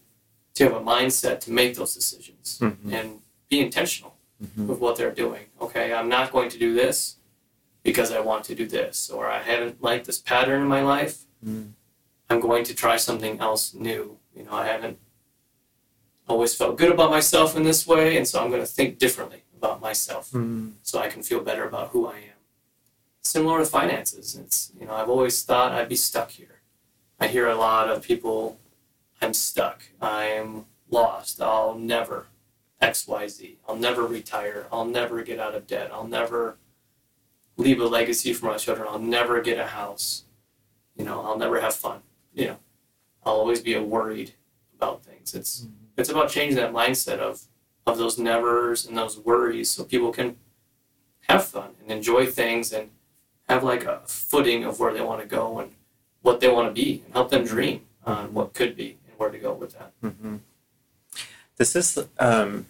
to 0.55 0.65
have 0.65 0.73
a 0.75 0.81
mindset 0.81 1.39
to 1.41 1.51
make 1.53 1.75
those 1.77 1.95
decisions 1.95 2.59
Mhm. 2.61 2.93
and 2.93 3.21
be 3.49 3.61
intentional 3.61 4.15
Mhm. 4.45 4.67
with 4.67 4.79
what 4.81 4.97
they're 4.97 5.15
doing 5.25 5.45
okay 5.61 5.93
i'm 5.93 6.09
not 6.09 6.33
going 6.33 6.49
to 6.51 6.59
do 6.59 6.75
this 6.75 7.17
because 7.83 8.11
i 8.13 8.21
want 8.21 8.43
to 8.45 8.55
do 8.55 8.67
this 8.67 9.09
or 9.11 9.23
i 9.29 9.41
haven't 9.51 9.83
liked 9.83 10.05
this 10.07 10.19
pattern 10.19 10.61
in 10.63 10.69
my 10.69 10.83
life 10.83 11.17
Mm. 11.47 11.73
i'm 12.29 12.41
going 12.41 12.65
to 12.65 12.75
try 12.75 12.97
something 12.97 13.39
else 13.41 13.73
new 13.75 14.19
you 14.37 14.43
know 14.45 14.53
i 14.53 14.67
haven't 14.67 14.99
always 16.29 16.55
felt 16.55 16.77
good 16.79 16.93
about 16.93 17.11
myself 17.11 17.57
in 17.57 17.63
this 17.65 17.87
way 17.87 18.17
and 18.17 18.27
so 18.29 18.41
i'm 18.43 18.51
going 18.51 18.61
to 18.63 18.67
think 18.67 18.99
differently 18.99 19.43
about 19.57 19.81
myself 19.81 20.31
Mm. 20.31 20.75
so 20.83 20.99
I 21.01 21.09
can 21.09 21.23
feel 21.23 21.41
better 21.41 21.67
about 21.67 21.89
who 21.89 22.07
I 22.07 22.17
am. 22.19 22.39
Similar 23.23 23.59
with 23.59 23.71
finances. 23.71 24.37
It's 24.37 24.71
you 24.79 24.87
know, 24.87 24.95
I've 24.95 25.09
always 25.09 25.43
thought 25.43 25.73
I'd 25.73 25.89
be 25.89 25.97
stuck 25.97 26.31
here. 26.31 26.61
I 27.19 27.27
hear 27.27 27.49
a 27.49 27.57
lot 27.57 27.91
of 27.91 28.03
people, 28.03 28.61
I'm 29.21 29.35
stuck. 29.35 29.83
I'm 30.01 30.67
lost. 30.89 31.43
I'll 31.43 31.75
never 31.77 32.27
XYZ. 32.81 33.57
I'll 33.69 33.77
never 33.77 34.05
retire. 34.07 34.67
I'll 34.73 34.85
never 34.85 35.23
get 35.23 35.41
out 35.41 35.55
of 35.57 35.67
debt. 35.67 35.91
I'll 35.93 36.07
never 36.07 36.57
leave 37.57 37.81
a 37.81 37.87
legacy 37.87 38.33
for 38.33 38.47
my 38.47 38.57
children. 38.57 38.87
I'll 38.89 39.01
never 39.01 39.41
get 39.43 39.59
a 39.59 39.67
house. 39.67 40.23
You 40.97 41.05
know, 41.05 41.21
I'll 41.23 41.39
never 41.39 41.61
have 41.61 41.75
fun. 41.75 42.03
You 42.33 42.47
know, 42.47 42.57
I'll 43.25 43.35
always 43.35 43.61
be 43.61 43.77
worried 43.77 44.35
about 44.77 45.03
things. 45.05 45.35
It's 45.35 45.67
it's 45.99 46.09
about 46.09 46.31
changing 46.31 46.57
that 46.57 46.73
mindset 46.73 47.19
of 47.19 47.43
of 47.87 47.99
those 47.99 48.19
nevers 48.19 48.87
and 48.87 48.97
those 48.97 49.19
worries 49.19 49.71
so 49.71 49.85
people 49.85 50.13
can 50.13 50.37
have 51.29 51.45
fun 51.45 51.71
and 51.81 51.91
enjoy 51.91 52.27
things 52.27 52.73
and 52.73 52.91
have 53.49 53.65
like 53.65 53.85
a 53.85 54.01
footing 54.07 54.65
of 54.65 54.79
where 54.79 54.93
they 54.93 55.01
want 55.01 55.21
to 55.21 55.27
go 55.27 55.59
and 55.59 55.73
what 56.23 56.41
they 56.41 56.49
want 56.49 56.69
to 56.69 56.83
be 56.83 57.03
and 57.05 57.15
help 57.15 57.31
them 57.31 57.45
dream 57.45 57.81
on 58.05 58.33
what 58.35 58.53
could 58.53 58.77
be 58.77 58.99
and 59.09 59.19
where 59.19 59.31
to 59.31 59.39
go 59.39 59.53
with 59.53 59.79
that. 59.79 59.93
Mm-hmm. 60.03 60.37
This 61.57 61.75
is, 61.75 61.99
um, 62.19 62.67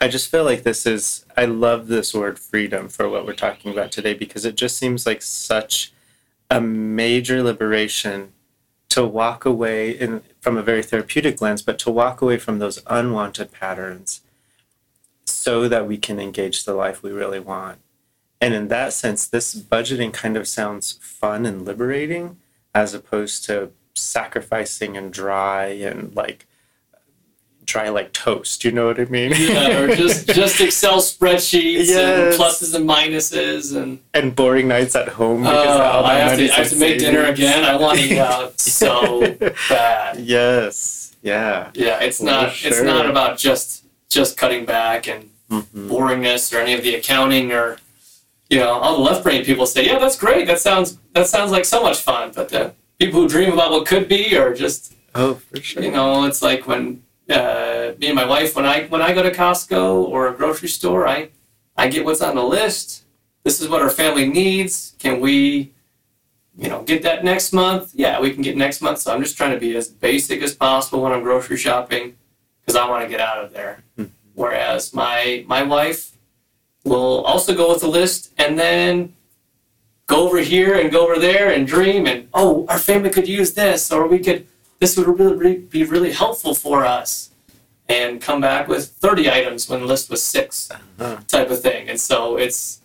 I 0.00 0.08
just 0.08 0.30
feel 0.30 0.44
like 0.44 0.62
this 0.62 0.86
is, 0.86 1.26
I 1.36 1.44
love 1.46 1.88
this 1.88 2.14
word 2.14 2.38
freedom 2.38 2.88
for 2.88 3.08
what 3.08 3.26
we're 3.26 3.34
talking 3.34 3.72
about 3.72 3.92
today 3.92 4.14
because 4.14 4.44
it 4.44 4.54
just 4.54 4.78
seems 4.78 5.04
like 5.04 5.20
such 5.20 5.92
a 6.48 6.60
major 6.60 7.42
liberation 7.42 8.32
to 8.90 9.06
walk 9.06 9.44
away 9.44 9.90
in, 9.90 10.22
from 10.40 10.56
a 10.56 10.62
very 10.62 10.82
therapeutic 10.82 11.40
lens, 11.40 11.62
but 11.62 11.78
to 11.80 11.90
walk 11.90 12.20
away 12.20 12.38
from 12.38 12.58
those 12.58 12.82
unwanted 12.86 13.50
patterns 13.52 14.20
so 15.24 15.68
that 15.68 15.86
we 15.86 15.96
can 15.96 16.20
engage 16.20 16.64
the 16.64 16.74
life 16.74 17.02
we 17.02 17.10
really 17.10 17.40
want. 17.40 17.78
And 18.40 18.52
in 18.52 18.68
that 18.68 18.92
sense, 18.92 19.26
this 19.26 19.54
budgeting 19.54 20.12
kind 20.12 20.36
of 20.36 20.48
sounds 20.48 20.98
fun 21.00 21.46
and 21.46 21.64
liberating 21.64 22.38
as 22.74 22.94
opposed 22.94 23.44
to 23.46 23.70
sacrificing 23.94 24.96
and 24.96 25.12
dry 25.12 25.66
and 25.66 26.14
like 26.14 26.46
dry 27.70 27.88
like 27.88 28.12
toast. 28.12 28.64
You 28.64 28.72
know 28.72 28.86
what 28.86 28.98
I 29.00 29.04
mean? 29.06 29.32
yeah, 29.36 29.78
or 29.80 29.94
just 30.04 30.28
just 30.28 30.60
Excel 30.60 30.98
spreadsheets 30.98 31.86
Yes. 31.88 32.34
and 32.34 32.40
pluses 32.40 32.74
and 32.74 32.88
minuses 32.88 33.76
and 33.80 34.00
and 34.12 34.34
boring 34.36 34.68
nights 34.68 34.94
at 34.96 35.08
home. 35.08 35.42
my 35.42 35.50
I 35.50 36.14
have 36.16 36.38
to 36.38 36.44
I 36.50 36.54
have 36.56 36.68
to 36.70 36.76
make 36.76 36.98
dinner 36.98 37.24
again. 37.24 37.64
I 37.64 37.76
want 37.76 37.98
to 37.98 38.04
eat 38.04 38.18
out 38.18 38.58
so 38.80 39.20
bad. 39.68 40.18
Yes. 40.18 41.14
Yeah. 41.22 41.70
Yeah, 41.74 42.00
it's 42.00 42.18
For 42.18 42.24
not 42.24 42.48
it's 42.64 42.82
not 42.82 43.06
about 43.08 43.38
just 43.38 43.84
just 44.08 44.36
cutting 44.36 44.64
back 44.64 45.06
and 45.08 45.30
Mhm. 45.50 45.88
boringness 45.90 46.52
or 46.54 46.58
any 46.60 46.74
of 46.74 46.82
the 46.84 46.94
accounting 46.94 47.50
or 47.50 47.76
you 48.48 48.58
know 48.60 48.70
all 48.82 48.94
the 48.98 49.02
left 49.02 49.24
brain 49.24 49.44
people 49.44 49.66
say 49.66 49.84
yeah 49.84 49.98
that's 49.98 50.16
great 50.16 50.46
that 50.46 50.60
sounds 50.60 50.96
that 51.12 51.26
sounds 51.26 51.50
like 51.50 51.64
so 51.64 51.82
much 51.82 51.98
fun 52.00 52.30
but 52.32 52.48
the 52.50 52.72
people 53.00 53.20
who 53.22 53.28
dream 53.28 53.52
about 53.52 53.72
what 53.72 53.84
could 53.84 54.06
be 54.08 54.36
are 54.36 54.54
just 54.54 54.94
Oh, 55.12 55.34
for 55.48 55.60
sure. 55.60 55.82
you 55.82 55.90
know 55.90 56.22
it's 56.28 56.40
like 56.40 56.68
when 56.68 57.02
uh, 57.30 57.94
me 57.98 58.08
and 58.08 58.16
my 58.16 58.24
wife 58.24 58.56
when 58.56 58.66
I 58.66 58.84
when 58.86 59.02
I 59.02 59.12
go 59.14 59.22
to 59.22 59.30
Costco 59.30 60.04
or 60.08 60.28
a 60.28 60.34
grocery 60.34 60.68
store 60.68 61.06
I 61.06 61.30
I 61.76 61.88
get 61.88 62.04
what's 62.04 62.20
on 62.22 62.34
the 62.34 62.42
list. 62.44 63.04
This 63.44 63.60
is 63.60 63.68
what 63.68 63.80
our 63.82 63.90
family 63.90 64.26
needs. 64.28 64.94
Can 64.98 65.20
we 65.20 65.72
you 66.58 66.68
know 66.68 66.82
get 66.82 67.02
that 67.02 67.24
next 67.24 67.52
month? 67.52 67.92
Yeah 67.94 68.20
we 68.20 68.32
can 68.32 68.42
get 68.42 68.56
next 68.56 68.80
month. 68.82 68.98
So 68.98 69.12
I'm 69.12 69.22
just 69.22 69.36
trying 69.36 69.52
to 69.54 69.60
be 69.60 69.76
as 69.76 69.88
basic 69.88 70.42
as 70.42 70.54
possible 70.54 71.02
when 71.02 71.12
I'm 71.12 71.22
grocery 71.22 71.56
shopping 71.56 72.16
because 72.60 72.76
I 72.76 72.88
want 72.88 73.02
to 73.04 73.08
get 73.08 73.20
out 73.20 73.42
of 73.44 73.52
there. 73.52 73.82
Mhm. 73.98 74.10
whereas 74.34 74.92
my 74.94 75.44
my 75.46 75.62
wife 75.62 76.12
will 76.84 77.22
also 77.24 77.54
go 77.54 77.68
with 77.70 77.80
the 77.80 77.88
list 77.88 78.32
and 78.38 78.58
then 78.58 79.12
go 80.06 80.24
over 80.26 80.38
here 80.38 80.74
and 80.74 80.90
go 80.90 81.02
over 81.04 81.18
there 81.20 81.50
and 81.52 81.66
dream 81.66 82.06
and 82.06 82.28
oh 82.34 82.64
our 82.68 82.78
family 82.78 83.10
could 83.10 83.28
use 83.28 83.52
this 83.54 83.92
or 83.92 84.06
we 84.08 84.18
could 84.18 84.46
this 84.80 84.96
would 84.96 85.06
really, 85.18 85.58
be 85.58 85.84
really 85.84 86.12
helpful 86.12 86.54
for 86.54 86.84
us 86.84 87.30
and 87.88 88.20
come 88.20 88.40
back 88.40 88.66
with 88.68 88.88
30 88.88 89.30
items 89.30 89.68
when 89.68 89.80
the 89.80 89.86
list 89.86 90.10
was 90.10 90.22
6 90.22 90.70
Uh-huh. 90.70 91.18
type 91.28 91.50
of 91.50 91.60
thing. 91.62 91.88
And 91.88 92.00
so 92.00 92.36
it's 92.36 92.78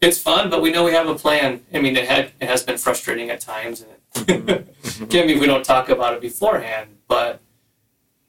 it's 0.00 0.18
fun 0.18 0.48
but 0.48 0.62
we 0.62 0.70
know 0.70 0.84
we 0.84 0.92
have 0.92 1.08
a 1.08 1.14
plan. 1.16 1.60
I 1.74 1.80
mean 1.80 1.96
it 1.96 2.06
had 2.08 2.32
it 2.40 2.48
has 2.48 2.62
been 2.62 2.78
frustrating 2.78 3.30
at 3.30 3.40
times 3.40 3.84
and 3.84 3.90
it 4.28 4.66
can't 5.10 5.26
be 5.26 5.38
we 5.38 5.46
don't 5.46 5.64
talk 5.64 5.88
about 5.88 6.14
it 6.14 6.20
beforehand 6.20 6.90
but 7.08 7.40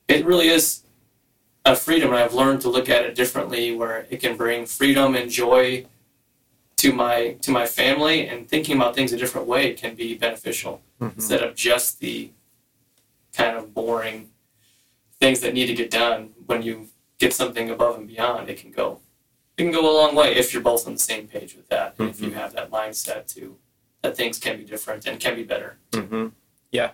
it 0.07 0.25
really 0.25 0.47
is 0.47 0.81
a 1.65 1.75
freedom. 1.75 2.09
And 2.09 2.17
i've 2.19 2.33
learned 2.33 2.61
to 2.61 2.69
look 2.69 2.89
at 2.89 3.03
it 3.05 3.13
differently 3.15 3.75
where 3.75 4.07
it 4.09 4.17
can 4.21 4.35
bring 4.37 4.65
freedom 4.65 5.15
and 5.15 5.29
joy 5.29 5.85
to 6.77 6.91
my 6.93 7.35
to 7.41 7.51
my 7.51 7.65
family 7.67 8.27
and 8.27 8.47
thinking 8.47 8.75
about 8.77 8.95
things 8.95 9.11
a 9.13 9.17
different 9.17 9.45
way 9.47 9.73
can 9.73 9.93
be 9.95 10.15
beneficial 10.15 10.81
Mhm. 11.01 11.15
instead 11.15 11.41
of 11.43 11.55
just 11.55 11.99
the 11.99 12.31
kind 13.35 13.57
of 13.57 13.73
boring 13.73 14.29
things 15.19 15.39
that 15.41 15.53
need 15.53 15.67
to 15.67 15.73
get 15.75 15.91
done 15.91 16.31
when 16.45 16.61
you 16.61 16.87
get 17.19 17.33
something 17.33 17.69
above 17.69 17.97
and 17.97 18.07
beyond 18.07 18.49
it 18.49 18.57
can 18.57 18.71
go 18.71 18.99
it 19.57 19.63
can 19.63 19.71
go 19.71 19.81
a 19.81 19.95
long 20.01 20.15
way 20.15 20.33
if 20.35 20.53
you're 20.53 20.61
both 20.63 20.87
on 20.87 20.93
the 20.93 20.99
same 20.99 21.27
page 21.27 21.55
with 21.55 21.67
that 21.69 21.95
and 21.99 22.09
if 22.09 22.21
you 22.21 22.29
Mhm. 22.29 22.33
have 22.33 22.53
that 22.53 22.71
mindset 22.71 23.27
to 23.35 23.57
that 24.01 24.15
things 24.15 24.39
can 24.39 24.57
be 24.57 24.63
different 24.63 25.05
and 25.05 25.19
can 25.19 25.35
be 25.35 25.43
better 25.43 25.77
hmm 25.93 26.27
Yeah. 26.71 26.91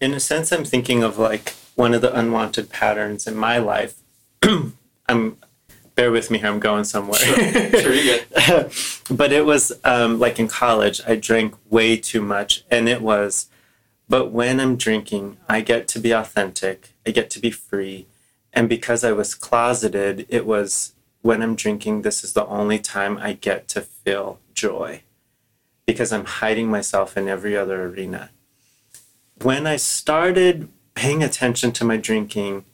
In 0.00 0.12
a 0.12 0.20
sense, 0.20 0.52
I'm 0.52 0.64
thinking 0.66 1.02
of 1.02 1.16
like 1.18 1.54
one 1.74 1.94
of 1.94 2.02
the 2.02 2.14
unwanted 2.14 2.68
patterns 2.68 3.26
in 3.26 3.34
my 3.34 3.56
life. 3.56 3.94
I'm, 5.08 5.38
bear 5.94 6.10
with 6.12 6.30
me 6.30 6.36
here, 6.38 6.48
I'm 6.48 6.60
going 6.60 6.84
somewhere. 6.84 7.18
sure 7.18 7.94
you're 7.94 8.18
good 8.18 8.70
but 9.10 9.32
it 9.32 9.46
was 9.46 9.72
um, 9.84 10.18
like 10.18 10.38
in 10.38 10.48
college, 10.48 11.00
I 11.06 11.16
drank 11.16 11.54
way 11.70 11.96
too 11.96 12.20
much. 12.20 12.64
And 12.70 12.90
it 12.90 13.00
was, 13.00 13.46
but 14.08 14.30
when 14.30 14.60
I'm 14.60 14.76
drinking, 14.76 15.36
I 15.48 15.60
get 15.60 15.88
to 15.88 15.98
be 15.98 16.12
authentic, 16.12 16.90
I 17.06 17.10
get 17.10 17.30
to 17.30 17.40
be 17.40 17.50
free. 17.50 18.06
And 18.52 18.68
because 18.68 19.04
I 19.04 19.12
was 19.12 19.34
closeted, 19.34 20.26
it 20.28 20.46
was 20.46 20.94
when 21.22 21.42
I'm 21.42 21.54
drinking, 21.54 22.02
this 22.02 22.24
is 22.24 22.32
the 22.32 22.46
only 22.46 22.78
time 22.78 23.18
I 23.18 23.34
get 23.34 23.68
to 23.68 23.82
feel 23.82 24.38
joy 24.54 25.02
because 25.86 26.12
I'm 26.12 26.26
hiding 26.26 26.68
myself 26.68 27.16
in 27.16 27.28
every 27.28 27.56
other 27.56 27.84
arena. 27.84 28.30
When 29.42 29.66
I 29.66 29.76
started 29.76 30.68
paying 30.94 31.22
attention 31.22 31.72
to 31.72 31.84
my 31.84 31.96
drinking 31.96 32.64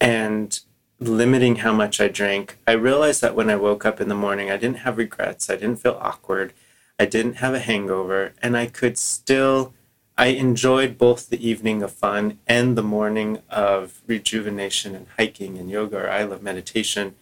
and 0.00 0.58
limiting 0.98 1.56
how 1.56 1.72
much 1.72 2.00
I 2.00 2.08
drank, 2.08 2.58
I 2.66 2.72
realized 2.72 3.20
that 3.20 3.34
when 3.34 3.50
I 3.50 3.56
woke 3.56 3.84
up 3.84 4.00
in 4.00 4.08
the 4.08 4.14
morning, 4.14 4.50
I 4.50 4.56
didn't 4.56 4.78
have 4.78 4.96
regrets. 4.96 5.50
I 5.50 5.56
didn't 5.56 5.80
feel 5.80 5.98
awkward. 6.00 6.52
I 6.98 7.04
didn't 7.04 7.34
have 7.34 7.52
a 7.52 7.58
hangover. 7.58 8.32
And 8.40 8.56
I 8.56 8.66
could 8.66 8.96
still, 8.96 9.74
I 10.16 10.26
enjoyed 10.26 10.96
both 10.96 11.28
the 11.28 11.46
evening 11.46 11.82
of 11.82 11.92
fun 11.92 12.38
and 12.46 12.76
the 12.76 12.82
morning 12.82 13.40
of 13.50 14.00
rejuvenation 14.06 14.94
and 14.94 15.06
hiking 15.16 15.58
and 15.58 15.68
yoga, 15.68 16.04
or 16.04 16.10
I 16.10 16.22
love 16.22 16.42
meditation. 16.42 17.16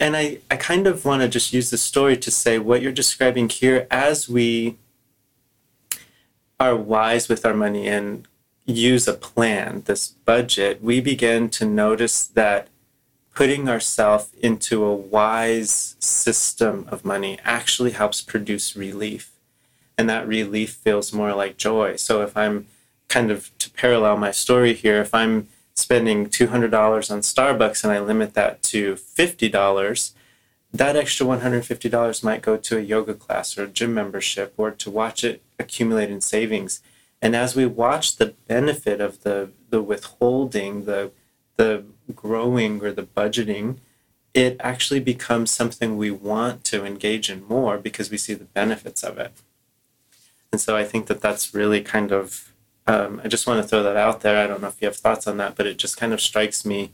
And 0.00 0.16
I, 0.16 0.38
I 0.50 0.56
kind 0.56 0.86
of 0.86 1.04
want 1.04 1.22
to 1.22 1.28
just 1.28 1.52
use 1.52 1.70
the 1.70 1.78
story 1.78 2.16
to 2.16 2.30
say 2.30 2.58
what 2.58 2.80
you're 2.80 2.92
describing 2.92 3.48
here 3.48 3.86
as 3.90 4.28
we 4.28 4.76
are 6.58 6.76
wise 6.76 7.28
with 7.28 7.44
our 7.44 7.54
money 7.54 7.86
and 7.86 8.26
use 8.64 9.06
a 9.06 9.14
plan, 9.14 9.82
this 9.84 10.08
budget, 10.08 10.82
we 10.82 11.00
begin 11.00 11.48
to 11.50 11.64
notice 11.64 12.26
that 12.26 12.68
putting 13.34 13.68
ourselves 13.68 14.32
into 14.40 14.82
a 14.82 14.94
wise 14.94 15.94
system 15.98 16.86
of 16.88 17.04
money 17.04 17.38
actually 17.44 17.92
helps 17.92 18.22
produce 18.22 18.74
relief. 18.74 19.35
And 19.98 20.08
that 20.10 20.28
relief 20.28 20.72
feels 20.72 21.12
more 21.12 21.34
like 21.34 21.56
joy. 21.56 21.96
So 21.96 22.22
if 22.22 22.36
I'm 22.36 22.66
kind 23.08 23.30
of 23.30 23.56
to 23.58 23.70
parallel 23.70 24.16
my 24.16 24.30
story 24.30 24.74
here, 24.74 25.00
if 25.00 25.14
I'm 25.14 25.48
spending 25.74 26.26
$200 26.26 26.72
on 27.10 27.20
Starbucks 27.20 27.84
and 27.84 27.92
I 27.92 28.00
limit 28.00 28.34
that 28.34 28.62
to 28.64 28.94
$50, 28.94 30.12
that 30.72 30.96
extra 30.96 31.26
$150 31.26 32.24
might 32.24 32.42
go 32.42 32.56
to 32.56 32.78
a 32.78 32.80
yoga 32.80 33.14
class 33.14 33.56
or 33.56 33.64
a 33.64 33.68
gym 33.68 33.94
membership 33.94 34.52
or 34.56 34.70
to 34.70 34.90
watch 34.90 35.24
it 35.24 35.42
accumulate 35.58 36.10
in 36.10 36.20
savings. 36.20 36.82
And 37.22 37.34
as 37.34 37.56
we 37.56 37.66
watch 37.66 38.16
the 38.16 38.34
benefit 38.46 39.00
of 39.00 39.22
the, 39.22 39.50
the 39.70 39.82
withholding, 39.82 40.84
the, 40.84 41.12
the 41.56 41.84
growing 42.14 42.82
or 42.82 42.92
the 42.92 43.04
budgeting, 43.04 43.78
it 44.34 44.56
actually 44.60 45.00
becomes 45.00 45.50
something 45.50 45.96
we 45.96 46.10
want 46.10 46.62
to 46.64 46.84
engage 46.84 47.30
in 47.30 47.42
more 47.44 47.78
because 47.78 48.10
we 48.10 48.18
see 48.18 48.34
the 48.34 48.44
benefits 48.44 49.02
of 49.02 49.18
it. 49.18 49.32
And 50.56 50.60
so 50.62 50.74
I 50.74 50.84
think 50.84 51.06
that 51.08 51.20
that's 51.20 51.52
really 51.52 51.82
kind 51.82 52.10
of, 52.12 52.50
um, 52.86 53.20
I 53.22 53.28
just 53.28 53.46
want 53.46 53.60
to 53.60 53.68
throw 53.68 53.82
that 53.82 53.98
out 53.98 54.22
there. 54.22 54.42
I 54.42 54.46
don't 54.46 54.62
know 54.62 54.68
if 54.68 54.80
you 54.80 54.86
have 54.88 54.96
thoughts 54.96 55.26
on 55.26 55.36
that, 55.36 55.54
but 55.54 55.66
it 55.66 55.76
just 55.76 55.98
kind 55.98 56.14
of 56.14 56.20
strikes 56.22 56.64
me 56.64 56.92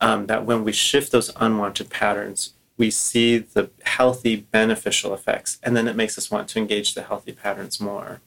um, 0.00 0.24
that 0.24 0.46
when 0.46 0.64
we 0.64 0.72
shift 0.72 1.12
those 1.12 1.30
unwanted 1.36 1.90
patterns, 1.90 2.54
we 2.78 2.90
see 2.90 3.36
the 3.36 3.68
healthy, 3.82 4.36
beneficial 4.36 5.12
effects, 5.12 5.58
and 5.62 5.76
then 5.76 5.86
it 5.86 5.96
makes 5.96 6.16
us 6.16 6.30
want 6.30 6.48
to 6.48 6.58
engage 6.58 6.94
the 6.94 7.02
healthy 7.02 7.32
patterns 7.32 7.78
more. 7.78 8.22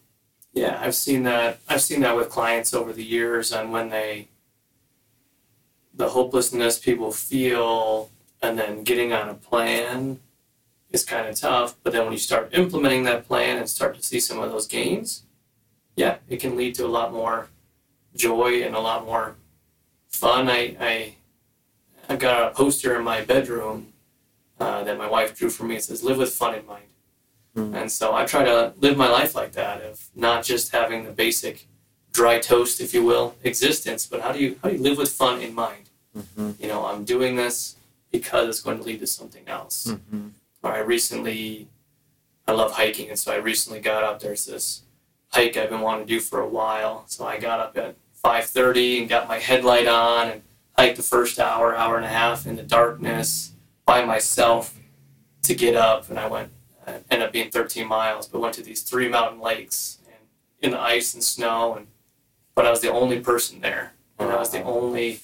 Yeah, 0.54 0.80
I've 0.80 0.94
seen 0.94 1.24
that. 1.24 1.60
I've 1.68 1.82
seen 1.82 2.02
that 2.02 2.16
with 2.16 2.30
clients 2.30 2.72
over 2.72 2.94
the 2.94 3.04
years, 3.04 3.52
and 3.52 3.72
when 3.72 3.90
they, 3.90 4.28
the 5.92 6.10
hopelessness 6.10 6.78
people 6.78 7.12
feel, 7.12 8.12
and 8.44 8.60
then 8.60 8.84
getting 8.84 9.12
on 9.12 9.28
a 9.28 9.34
plan 9.34 10.20
is 10.92 11.04
kind 11.04 11.28
of 11.28 11.36
tough. 11.36 11.76
But 11.84 11.94
then 11.94 12.04
when 12.04 12.14
you 12.14 12.20
start 12.20 12.50
implementing 12.54 13.04
that 13.04 13.28
plan 13.28 13.58
and 13.58 13.70
start 13.70 13.96
to 13.96 14.04
see 14.04 14.20
some 14.20 14.40
of 14.40 14.52
those 14.52 14.68
gains, 14.68 15.24
yeah, 15.96 16.18
it 16.30 16.40
can 16.40 16.56
lead 16.56 16.76
to 16.76 16.86
a 16.86 16.88
lot 16.88 17.12
more 17.12 17.48
joy 18.16 18.64
and 18.64 18.76
a 18.76 18.80
lot 18.80 19.06
more 19.06 19.36
fun. 20.08 20.50
I 20.50 20.76
I, 20.80 21.16
I've 22.10 22.20
got 22.20 22.52
a 22.52 22.56
poster 22.56 22.96
in 22.96 23.04
my 23.04 23.24
bedroom 23.24 23.94
uh, 24.60 24.84
that 24.84 24.98
my 24.98 25.10
wife 25.10 25.38
drew 25.38 25.50
for 25.50 25.64
me. 25.64 25.76
It 25.76 25.84
says 25.84 26.04
"Live 26.04 26.18
with 26.18 26.34
fun 26.34 26.56
in 26.56 26.66
mind." 26.66 26.84
And 27.76 27.92
so 27.92 28.14
I 28.14 28.24
try 28.26 28.44
to 28.44 28.74
live 28.78 28.98
my 28.98 29.10
life 29.10 29.34
like 29.34 29.54
that 29.54 29.82
of 29.82 30.10
not 30.14 30.44
just 30.44 30.72
having 30.72 31.06
the 31.06 31.12
basic 31.12 31.66
dry 32.12 32.38
toast, 32.40 32.80
if 32.80 32.94
you 32.94 33.04
will, 33.04 33.36
existence, 33.44 34.06
but 34.06 34.22
how 34.22 34.32
do 34.32 34.40
you 34.40 34.60
how 34.62 34.70
do 34.70 34.76
you 34.76 34.82
live 34.82 34.98
with 34.98 35.12
fun 35.12 35.42
in 35.42 35.56
mind? 35.56 35.90
Mm-hmm. 36.16 36.52
You 36.60 36.68
know, 36.68 36.86
I'm 36.86 37.04
doing 37.04 37.36
this 37.36 37.76
because 38.12 38.48
it's 38.50 38.62
going 38.62 38.78
to 38.78 38.84
lead 38.84 39.00
to 39.00 39.08
something 39.08 39.44
else. 39.48 39.88
Mm-hmm. 39.88 40.28
I 40.64 40.80
recently 40.80 41.70
I 42.48 42.52
love 42.54 42.74
hiking 42.74 43.10
and 43.10 43.20
so 43.20 43.32
I 43.32 43.38
recently 43.38 43.80
got 43.80 44.04
up 44.04 44.20
there's 44.20 44.46
this 44.46 44.84
hike 45.30 45.58
I've 45.58 45.70
been 45.70 45.82
wanting 45.82 46.08
to 46.08 46.14
do 46.14 46.20
for 46.20 46.40
a 46.40 46.48
while. 46.48 47.04
So 47.08 47.26
I 47.26 47.38
got 47.40 47.60
up 47.60 47.78
at 47.78 47.96
five 48.14 48.46
thirty 48.46 49.00
and 49.00 49.10
got 49.10 49.28
my 49.28 49.40
headlight 49.40 49.88
on 49.88 50.30
and 50.30 50.42
hiked 50.78 50.98
the 50.98 51.04
first 51.04 51.40
hour, 51.40 51.76
hour 51.76 51.96
and 51.98 52.06
a 52.06 52.10
half 52.10 52.46
in 52.46 52.56
the 52.56 52.64
darkness 52.64 53.54
by 53.86 54.04
myself 54.06 54.78
to 55.44 55.56
get 55.56 55.76
up. 55.76 56.10
And 56.10 56.20
I 56.20 56.28
went, 56.28 56.52
uh, 56.86 57.00
ended 57.10 57.28
up 57.28 57.34
being 57.34 57.50
13 57.50 57.88
miles, 57.88 58.28
but 58.28 58.40
went 58.40 58.54
to 58.56 58.62
these 58.62 58.84
three 58.84 59.08
mountain 59.08 59.42
lakes 59.42 60.00
and 60.06 60.28
in 60.62 60.72
the 60.72 60.80
ice 60.80 61.14
and 61.14 61.24
snow. 61.24 61.76
And 61.76 61.88
but 62.54 62.66
I 62.66 62.70
was 62.70 62.82
the 62.82 62.92
only 62.92 63.20
person 63.20 63.62
there, 63.62 63.94
and 64.18 64.32
I 64.32 64.36
was 64.36 64.50
the 64.50 64.64
only, 64.64 65.20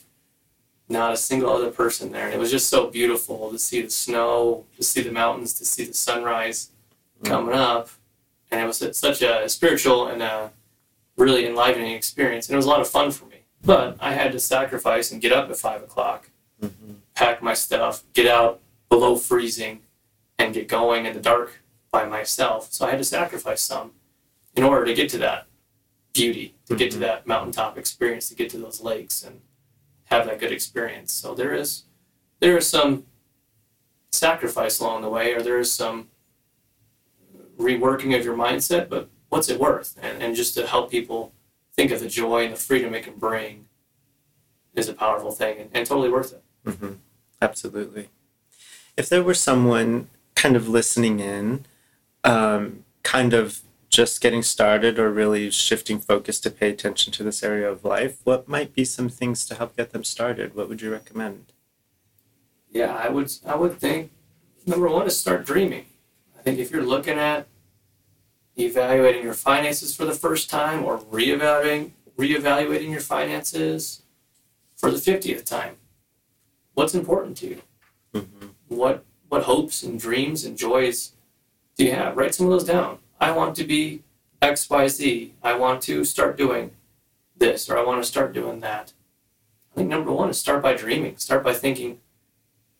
not 0.89 1.13
a 1.13 1.17
single 1.17 1.49
other 1.49 1.71
person 1.71 2.11
there. 2.11 2.25
And 2.25 2.33
it 2.35 2.39
was 2.39 2.51
just 2.51 2.69
so 2.69 2.87
beautiful 2.87 3.49
to 3.51 3.57
see 3.59 3.81
the 3.81 3.89
snow, 3.89 4.65
to 4.77 4.83
see 4.83 5.01
the 5.01 5.11
mountains, 5.11 5.53
to 5.55 5.65
see 5.65 5.85
the 5.85 5.93
sunrise 5.93 6.69
coming 7.23 7.55
up, 7.55 7.89
and 8.51 8.59
it 8.61 8.65
was 8.65 8.77
such 8.97 9.21
a 9.21 9.47
spiritual 9.49 10.07
and 10.07 10.21
a 10.21 10.51
really 11.15 11.45
enlivening 11.47 11.91
experience. 11.93 12.47
And 12.47 12.53
it 12.53 12.57
was 12.57 12.65
a 12.65 12.69
lot 12.69 12.81
of 12.81 12.89
fun 12.89 13.11
for 13.11 13.25
me. 13.25 13.37
But 13.63 13.95
I 13.99 14.11
had 14.13 14.31
to 14.33 14.39
sacrifice 14.39 15.11
and 15.11 15.21
get 15.21 15.31
up 15.31 15.49
at 15.49 15.57
five 15.57 15.81
o'clock, 15.81 16.29
Mm-hmm. 16.61 16.93
pack 17.13 17.41
my 17.41 17.53
stuff, 17.53 18.03
get 18.13 18.25
out 18.27 18.61
below 18.89 19.17
freezing, 19.17 19.81
and 20.37 20.53
get 20.53 20.67
going 20.69 21.05
in 21.05 21.13
the 21.13 21.19
dark 21.19 21.59
by 21.91 22.05
myself. 22.05 22.71
So 22.71 22.85
I 22.85 22.89
had 22.91 22.99
to 22.99 23.03
sacrifice 23.03 23.61
some 23.61 23.91
in 24.55 24.63
order 24.63 24.85
to 24.85 24.93
get 24.93 25.09
to 25.09 25.17
that 25.19 25.47
beauty, 26.13 26.55
to 26.67 26.75
get 26.75 26.91
to 26.91 26.97
Mhm. 26.97 27.01
that 27.01 27.27
mountaintop 27.27 27.77
experience, 27.77 28.29
to 28.29 28.35
get 28.35 28.49
to 28.51 28.57
those 28.57 28.79
lakes 28.81 29.23
and 29.23 29.41
have 30.13 30.25
that 30.27 30.39
good 30.39 30.51
experience. 30.51 31.11
So 31.11 31.33
there 31.33 31.53
is 31.53 31.83
there 32.39 32.57
is 32.57 32.67
some 32.67 33.05
sacrifice 34.11 34.79
along 34.79 35.01
the 35.01 35.09
way, 35.09 35.33
or 35.33 35.41
there 35.41 35.59
is 35.59 35.71
some 35.71 36.09
reworking 37.57 38.17
of 38.17 38.23
your 38.25 38.35
mindset, 38.35 38.89
but 38.89 39.09
what's 39.29 39.49
it 39.49 39.59
worth? 39.59 39.97
And, 40.01 40.21
and 40.21 40.35
just 40.35 40.53
to 40.55 40.67
help 40.67 40.91
people 40.91 41.33
think 41.75 41.91
of 41.91 41.99
the 41.99 42.07
joy 42.07 42.43
and 42.43 42.53
the 42.53 42.59
freedom 42.59 42.93
it 42.93 43.03
can 43.03 43.15
bring 43.15 43.65
is 44.75 44.89
a 44.89 44.93
powerful 44.93 45.31
thing 45.31 45.59
and, 45.59 45.69
and 45.73 45.85
totally 45.85 46.09
worth 46.09 46.33
it. 46.33 46.43
hmm 46.65 46.93
Absolutely. 47.41 48.09
If 48.95 49.09
there 49.09 49.23
were 49.23 49.33
someone 49.33 50.07
kind 50.35 50.55
of 50.55 50.67
listening 50.69 51.19
in, 51.19 51.65
um, 52.23 52.85
kind 53.03 53.33
of 53.33 53.61
just 53.93 54.21
getting 54.21 54.41
started 54.41 54.97
or 54.97 55.11
really 55.11 55.51
shifting 55.51 55.99
focus 55.99 56.39
to 56.39 56.49
pay 56.49 56.71
attention 56.71 57.13
to 57.13 57.21
this 57.21 57.43
area 57.43 57.69
of 57.69 57.85
life, 57.85 58.17
what 58.23 58.47
might 58.47 58.73
be 58.73 58.83
some 58.83 59.07
things 59.07 59.45
to 59.45 59.53
help 59.53 59.77
get 59.77 59.91
them 59.91 60.03
started? 60.03 60.55
What 60.55 60.67
would 60.67 60.81
you 60.81 60.91
recommend? 60.91 61.53
Yeah, 62.71 62.95
I 62.95 63.09
would 63.09 63.31
I 63.45 63.55
would 63.55 63.79
think 63.79 64.09
number 64.65 64.89
one 64.89 65.05
is 65.05 65.19
start 65.19 65.45
dreaming. 65.45 65.85
I 66.35 66.41
think 66.41 66.57
if 66.57 66.71
you're 66.71 66.81
looking 66.81 67.19
at 67.19 67.45
evaluating 68.57 69.21
your 69.23 69.35
finances 69.35 69.95
for 69.95 70.05
the 70.05 70.15
first 70.15 70.49
time 70.49 70.83
or 70.83 70.97
reevaluating 70.97 71.91
reevaluating 72.17 72.89
your 72.89 72.99
finances 72.99 74.01
for 74.75 74.89
the 74.89 74.97
fiftieth 74.97 75.45
time, 75.45 75.75
what's 76.73 76.95
important 76.95 77.37
to 77.37 77.47
you? 77.47 77.61
Mm-hmm. 78.15 78.47
What 78.69 79.05
what 79.29 79.43
hopes 79.43 79.83
and 79.83 79.99
dreams 79.99 80.45
and 80.45 80.57
joys 80.57 81.11
do 81.77 81.85
you 81.85 81.91
have? 81.91 82.17
Write 82.17 82.33
some 82.33 82.47
of 82.47 82.51
those 82.51 82.63
down. 82.63 82.97
I 83.23 83.31
want 83.31 83.55
to 83.55 83.63
be 83.63 84.01
X, 84.41 84.69
Y, 84.69 84.85
Z. 84.89 85.33
I 85.41 85.53
want 85.53 85.81
to 85.83 86.03
start 86.03 86.37
doing 86.37 86.71
this 87.37 87.69
or 87.69 87.77
I 87.77 87.83
want 87.85 88.03
to 88.03 88.07
start 88.07 88.33
doing 88.33 88.59
that. 88.59 88.91
I 89.71 89.75
think 89.75 89.89
number 89.89 90.11
one 90.11 90.29
is 90.29 90.37
start 90.37 90.61
by 90.61 90.73
dreaming. 90.73 91.15
Start 91.15 91.41
by 91.41 91.53
thinking 91.53 92.01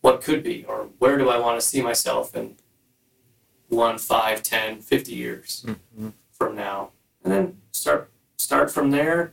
what 0.02 0.20
could 0.20 0.42
be 0.42 0.62
or 0.68 0.88
where 0.98 1.16
do 1.16 1.30
I 1.30 1.38
want 1.38 1.58
to 1.58 1.66
see 1.66 1.80
myself 1.80 2.36
in 2.36 2.56
one, 3.68 3.96
five, 3.96 4.42
ten, 4.42 4.80
fifty 4.82 5.14
years 5.14 5.64
Mm-hmm. 5.66 6.10
from 6.30 6.54
now. 6.54 6.90
And 7.22 7.32
then 7.32 7.56
start 7.72 8.10
start 8.36 8.70
from 8.70 8.90
there. 8.90 9.32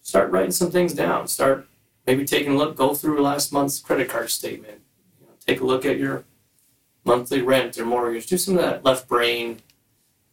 Start 0.00 0.30
writing 0.30 0.52
some 0.52 0.70
things 0.70 0.94
down. 0.94 1.28
Start 1.28 1.66
maybe 2.06 2.24
taking 2.24 2.52
a 2.52 2.56
look, 2.56 2.76
go 2.76 2.94
through 2.94 3.20
last 3.20 3.52
month's 3.52 3.78
credit 3.78 4.08
card 4.08 4.30
statement. 4.30 4.80
You 5.20 5.26
know, 5.26 5.32
take 5.46 5.60
a 5.60 5.66
look 5.66 5.84
at 5.84 5.98
your 5.98 6.24
monthly 7.04 7.42
rent 7.42 7.76
or 7.76 7.84
mortgage. 7.84 8.26
Do 8.26 8.38
some 8.38 8.56
of 8.56 8.62
that 8.62 8.86
left 8.86 9.06
brain 9.06 9.60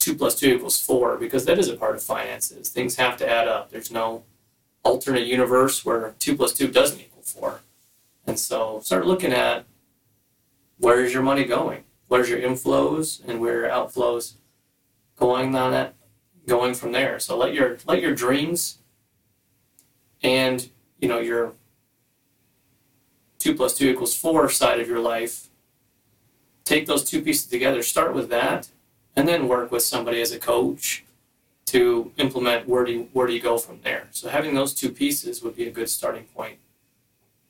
two 0.06 0.14
plus 0.14 0.36
two 0.36 0.54
equals 0.54 0.80
four 0.80 1.18
because 1.18 1.46
that 1.46 1.58
is 1.58 1.68
a 1.68 1.76
part 1.76 1.96
of 1.96 2.04
finances. 2.04 2.70
Things 2.70 2.98
have 2.98 3.18
to 3.18 3.28
add 3.28 3.48
up. 3.48 3.72
There's 3.72 3.90
no 3.90 4.24
alternate 4.84 5.26
universe 5.26 5.84
where 5.84 6.14
two 6.20 6.36
plus 6.38 6.54
two 6.54 6.68
doesn't 6.68 7.00
equal 7.00 7.24
four. 7.24 7.62
And 8.28 8.40
so 8.40 8.82
start 8.82 9.08
looking 9.08 9.34
at 9.34 9.66
where 10.78 11.04
is 11.04 11.12
your 11.12 11.24
money 11.24 11.44
going? 11.44 11.86
Where's 12.08 12.30
your 12.30 12.40
inflows 12.40 13.28
and 13.28 13.42
where 13.42 13.62
your 13.62 13.70
outflows 13.70 14.34
going 15.16 15.56
on 15.56 15.72
that 15.72 15.96
going 16.46 16.76
from 16.76 16.92
there. 16.92 17.20
So 17.20 17.36
let 17.36 17.56
your 17.56 17.80
let 17.88 18.00
your 18.00 18.14
dreams 18.14 18.78
and 20.22 20.70
you 21.00 21.08
know 21.08 21.18
your 21.18 21.54
two 23.40 23.56
plus 23.56 23.76
two 23.76 23.90
equals 23.90 24.16
four 24.16 24.50
side 24.50 24.80
of 24.80 24.88
your 24.88 25.00
life. 25.00 25.48
Take 26.64 26.86
those 26.86 27.04
two 27.04 27.24
pieces 27.24 27.48
together, 27.48 27.82
start 27.82 28.14
with 28.14 28.30
that, 28.30 28.70
and 29.16 29.28
then 29.28 29.48
work 29.48 29.72
with 29.72 29.84
somebody 29.84 30.22
as 30.22 30.32
a 30.32 30.40
coach 30.40 31.04
to 31.68 32.12
implement 32.18 32.68
where 32.68 32.84
do 32.86 32.92
you, 32.92 33.10
where 33.14 33.28
do 33.28 33.34
you 33.34 33.42
go 33.42 33.58
from 33.58 33.80
there. 33.84 34.08
So 34.12 34.30
having 34.30 34.54
those 34.54 34.74
two 34.74 34.90
pieces 34.92 35.42
would 35.42 35.56
be 35.56 35.68
a 35.68 35.72
good 35.72 35.90
starting 35.90 36.26
point 36.26 36.58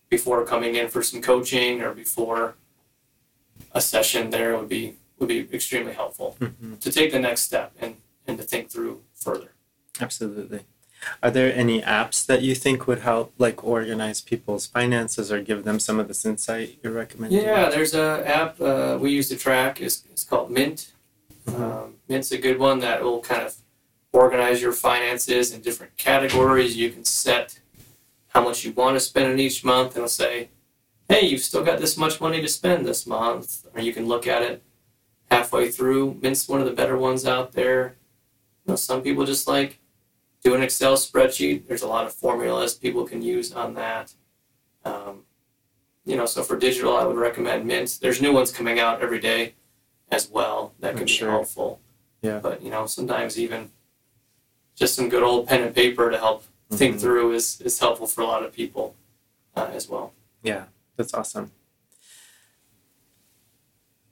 before 0.10 0.46
coming 0.46 0.76
in 0.76 0.88
for 0.88 1.02
some 1.04 1.22
coaching 1.22 1.82
or 1.82 1.94
before 1.94 2.56
a 3.74 3.82
session 3.82 4.30
there 4.30 4.58
would 4.58 4.70
be 4.70 4.96
would 5.20 5.30
be 5.30 5.48
extremely 5.54 5.94
helpful 5.94 6.36
Mm-hmm. 6.42 6.76
to 6.76 6.92
take 6.92 7.12
the 7.14 7.20
next 7.20 7.42
step 7.42 7.72
and, 7.80 7.96
and 8.28 8.38
to 8.38 8.44
think 8.44 8.70
through 8.70 9.02
further. 9.14 9.52
Absolutely. 10.02 10.62
Are 11.24 11.32
there 11.32 11.54
any 11.56 11.82
apps 11.82 12.26
that 12.26 12.42
you 12.42 12.54
think 12.54 12.86
would 12.86 13.00
help, 13.00 13.32
like 13.38 13.64
organize 13.64 14.20
people's 14.22 14.66
finances 14.68 15.32
or 15.32 15.42
give 15.42 15.64
them 15.64 15.80
some 15.80 16.00
of 16.00 16.08
this 16.10 16.26
insight 16.26 16.80
you're 16.84 16.92
recommending? 16.92 17.42
Yeah, 17.42 17.70
there's 17.70 17.94
a 17.94 18.24
app 18.28 18.60
uh, 18.60 18.98
we 19.00 19.12
use 19.12 19.30
to 19.30 19.38
track. 19.38 19.80
is 19.80 20.04
It's 20.12 20.24
called 20.26 20.52
Mint. 20.52 20.92
Um, 21.48 21.96
Mint's 22.08 22.32
a 22.32 22.38
good 22.38 22.60
one 22.60 22.80
that 22.80 23.04
will 23.04 23.22
kind 23.22 23.42
of 23.42 23.56
organize 24.12 24.62
your 24.62 24.72
finances 24.72 25.52
in 25.54 25.62
different 25.62 25.96
categories. 25.98 26.78
You 26.78 26.90
can 26.90 27.06
set 27.06 27.60
how 28.30 28.44
much 28.44 28.64
you 28.64 28.72
want 28.72 28.96
to 28.96 29.00
spend 29.00 29.32
in 29.32 29.40
each 29.40 29.64
month, 29.64 29.90
and 29.90 29.98
it'll 29.98 30.10
say, 30.10 30.50
"Hey, 31.08 31.26
you've 31.26 31.42
still 31.42 31.64
got 31.64 31.80
this 31.80 31.98
much 31.98 32.20
money 32.20 32.42
to 32.42 32.48
spend 32.48 32.86
this 32.86 33.06
month," 33.06 33.66
or 33.74 33.82
you 33.82 33.94
can 33.94 34.08
look 34.08 34.28
at 34.28 34.42
it 34.42 34.64
halfway 35.30 35.72
through. 35.72 36.18
Mint's 36.22 36.48
one 36.48 36.60
of 36.60 36.66
the 36.66 36.74
better 36.74 36.98
ones 36.98 37.26
out 37.26 37.54
there. 37.54 37.98
You 38.66 38.72
know, 38.72 38.76
some 38.76 39.02
people 39.02 39.26
just 39.26 39.48
like 39.48 39.80
do 40.44 40.56
an 40.56 40.64
Excel 40.64 40.96
spreadsheet. 40.96 41.68
There's 41.68 41.82
a 41.82 41.88
lot 41.88 42.06
of 42.06 42.14
formulas 42.14 42.74
people 42.74 43.06
can 43.06 43.22
use 43.22 43.52
on 43.52 43.74
that. 43.76 44.14
Um, 44.84 45.24
you 46.06 46.16
know, 46.16 46.26
so 46.26 46.44
for 46.44 46.58
digital, 46.58 46.96
I 46.96 47.06
would 47.06 47.18
recommend 47.18 47.66
Mint. 47.66 47.98
There's 48.02 48.22
new 48.22 48.32
ones 48.32 48.52
coming 48.52 48.80
out 48.80 49.02
every 49.02 49.20
day 49.20 49.56
as 50.12 50.30
well 50.30 50.74
that 50.80 50.92
I'm 50.92 50.98
can 50.98 51.06
be 51.06 51.12
sure. 51.12 51.30
helpful. 51.32 51.80
Yeah. 52.22 52.40
But 52.40 52.62
you 52.62 52.70
know, 52.70 52.86
sometimes 52.86 53.38
even 53.40 53.72
just 54.76 54.96
some 54.96 55.10
good 55.10 55.24
old 55.24 55.48
pen 55.48 55.62
and 55.62 55.74
paper 55.76 56.10
to 56.12 56.18
help 56.18 56.44
think 56.72 56.96
Mhm. 56.96 57.02
through 57.02 57.32
is, 57.34 57.62
is 57.62 57.80
helpful 57.80 58.08
for 58.08 58.22
a 58.22 58.26
lot 58.26 58.44
of 58.44 58.52
people 58.52 58.96
uh, 59.56 59.70
as 59.74 59.88
well. 59.88 60.14
Yeah, 60.44 60.66
that's 60.98 61.14
awesome. 61.14 61.52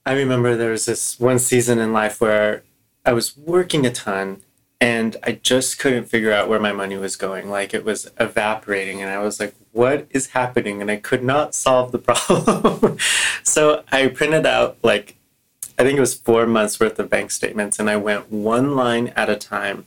I 0.06 0.14
remember 0.14 0.56
there 0.56 0.72
was 0.72 0.86
this 0.86 1.20
one 1.20 1.40
season 1.40 1.80
in 1.80 1.94
life 1.94 2.20
where 2.20 2.64
I 3.06 3.14
was 3.14 3.38
working 3.38 3.86
a 3.86 3.92
ton 3.92 4.42
and 4.82 5.16
I 5.24 5.34
just 5.34 5.80
couldn't 5.80 6.06
figure 6.06 6.34
out 6.34 6.50
where 6.50 6.60
my 6.60 6.74
money 6.74 6.98
was 6.98 7.16
going. 7.16 7.50
Like 7.50 7.74
it 7.74 7.86
was 7.86 8.12
evaporating, 8.20 9.02
and 9.02 9.10
I 9.10 9.20
was 9.20 9.40
like, 9.40 9.56
what 9.72 10.08
is 10.10 10.28
happening? 10.28 10.82
And 10.82 10.92
I 10.92 10.98
could 10.98 11.24
not 11.24 11.56
solve 11.56 11.94
the 11.94 12.00
problem. 12.00 12.98
so 13.44 13.84
I 13.94 14.08
printed 14.08 14.46
out, 14.46 14.78
like, 14.84 15.16
I 15.84 15.86
think 15.86 15.98
it 15.98 16.02
was 16.02 16.14
four 16.14 16.46
months 16.46 16.80
worth 16.80 16.98
of 16.98 17.10
bank 17.10 17.30
statements, 17.30 17.78
and 17.78 17.90
I 17.90 17.98
went 17.98 18.32
one 18.32 18.74
line 18.74 19.10
at 19.18 19.30
a 19.30 19.36
time 19.36 19.86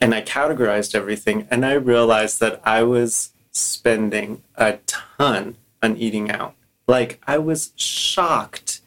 and 0.00 0.14
I 0.14 0.22
categorized 0.22 0.94
everything, 0.94 1.46
and 1.50 1.66
I 1.66 1.74
realized 1.74 2.40
that 2.40 2.62
I 2.64 2.82
was 2.82 3.34
spending 3.50 4.42
a 4.56 4.78
ton 4.86 5.56
on 5.82 5.98
eating 5.98 6.30
out. 6.30 6.54
Like, 6.88 7.20
I 7.26 7.36
was 7.36 7.72
shocked 7.76 8.80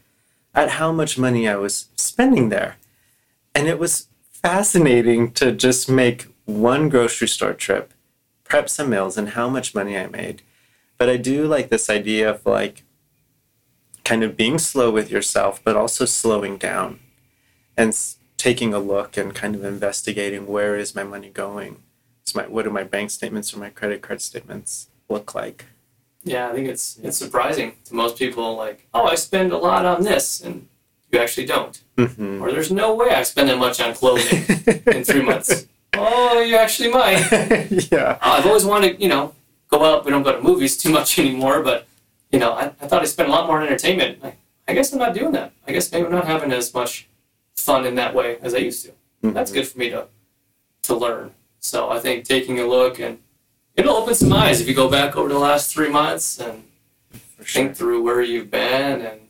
at 0.55 0.71
how 0.71 0.91
much 0.91 1.17
money 1.17 1.47
I 1.47 1.57
was 1.57 1.89
spending 1.95 2.49
there. 2.49 2.77
And 3.53 3.67
it 3.67 3.77
was 3.77 4.07
fascinating 4.31 5.31
to 5.33 5.51
just 5.51 5.87
make 5.89 6.27
one 6.45 6.89
grocery 6.89 7.27
store 7.27 7.53
trip, 7.53 7.93
prep 8.43 8.67
some 8.67 8.89
meals, 8.89 9.15
and 9.15 9.29
how 9.29 9.47
much 9.47 9.75
money 9.75 9.97
I 9.97 10.07
made. 10.07 10.41
But 10.97 11.07
I 11.07 11.17
do 11.17 11.45
like 11.45 11.69
this 11.69 11.87
idea 11.87 12.31
of 12.31 12.45
like 12.47 12.83
kind 14.05 14.23
of 14.23 14.37
being 14.37 14.57
slow 14.57 14.89
with 14.91 15.11
yourself, 15.11 15.61
but 15.63 15.75
also 15.75 16.05
slowing 16.05 16.57
down 16.57 16.99
and 17.75 17.89
s- 17.89 18.17
taking 18.37 18.73
a 18.73 18.79
look 18.79 19.17
and 19.17 19.35
kind 19.35 19.55
of 19.55 19.65
investigating 19.65 20.47
where 20.47 20.77
is 20.77 20.95
my 20.95 21.03
money 21.03 21.29
going. 21.29 21.83
Is 22.25 22.33
my, 22.33 22.43
what 22.47 22.63
do 22.63 22.69
my 22.69 22.83
bank 22.83 23.09
statements 23.11 23.53
or 23.53 23.59
my 23.59 23.69
credit 23.69 24.01
card 24.01 24.21
statements 24.21 24.87
look 25.09 25.35
like? 25.35 25.65
Yeah, 26.23 26.49
I 26.49 26.53
think 26.53 26.67
it's 26.67 26.97
it's 27.03 27.17
surprising 27.17 27.73
to 27.85 27.93
most 27.93 28.17
people. 28.17 28.55
Like, 28.55 28.87
oh, 28.95 29.05
I 29.05 29.13
spend 29.13 29.51
a 29.51 29.57
lot 29.57 29.85
on 29.85 30.01
this, 30.01 30.41
and 30.41 30.67
you 31.11 31.19
actually 31.19 31.45
don't. 31.45 31.79
Mm-hmm. 31.97 32.41
Or 32.41 32.51
there's 32.51 32.71
no 32.71 32.95
way 32.95 33.09
I 33.09 33.21
spend 33.21 33.49
that 33.49 33.59
much 33.59 33.79
on 33.79 33.93
clothing 33.93 34.43
in 34.87 35.03
three 35.03 35.21
months. 35.31 35.67
Oh, 35.93 36.41
you 36.41 36.55
actually 36.57 36.89
might. 36.89 37.27
yeah. 37.91 38.17
I've 38.21 38.45
always 38.47 38.65
wanted, 38.65 38.99
you 38.99 39.07
know, 39.07 39.35
go 39.69 39.85
out. 39.85 40.03
We 40.03 40.09
don't 40.11 40.23
go 40.23 40.31
to 40.35 40.41
movies 40.41 40.75
too 40.77 40.89
much 40.89 41.19
anymore, 41.23 41.61
but 41.61 41.87
you 42.31 42.39
know, 42.39 42.53
I, 42.53 42.65
I 42.65 42.87
thought 42.87 43.01
I 43.01 43.05
spent 43.05 43.29
a 43.29 43.31
lot 43.31 43.47
more 43.47 43.61
on 43.61 43.67
entertainment. 43.67 44.19
I, 44.23 44.35
I 44.67 44.73
guess 44.73 44.91
I'm 44.91 44.99
not 44.99 45.13
doing 45.13 45.31
that. 45.33 45.53
I 45.67 45.71
guess 45.71 45.91
maybe 45.91 46.05
I'm 46.05 46.11
not 46.11 46.25
having 46.25 46.51
as 46.51 46.73
much 46.73 47.07
fun 47.55 47.85
in 47.85 47.95
that 47.95 48.13
way 48.13 48.37
as 48.41 48.53
I 48.53 48.59
used 48.59 48.85
to. 48.85 48.91
Mm-hmm. 48.91 49.33
That's 49.33 49.51
good 49.51 49.67
for 49.67 49.77
me 49.77 49.89
to 49.89 50.07
to 50.83 50.95
learn. 50.95 51.31
So 51.59 51.89
I 51.89 51.99
think 51.99 52.25
taking 52.25 52.59
a 52.59 52.65
look 52.65 52.99
and 52.99 53.19
it'll 53.75 53.95
open 53.95 54.13
some 54.13 54.31
eyes 54.33 54.61
if 54.61 54.67
you 54.67 54.73
go 54.73 54.89
back 54.89 55.15
over 55.15 55.29
the 55.29 55.39
last 55.39 55.73
three 55.73 55.89
months 55.89 56.39
and 56.39 56.63
sure. 57.43 57.63
think 57.63 57.75
through 57.75 58.03
where 58.03 58.21
you've 58.21 58.51
been. 58.51 59.01
And 59.01 59.21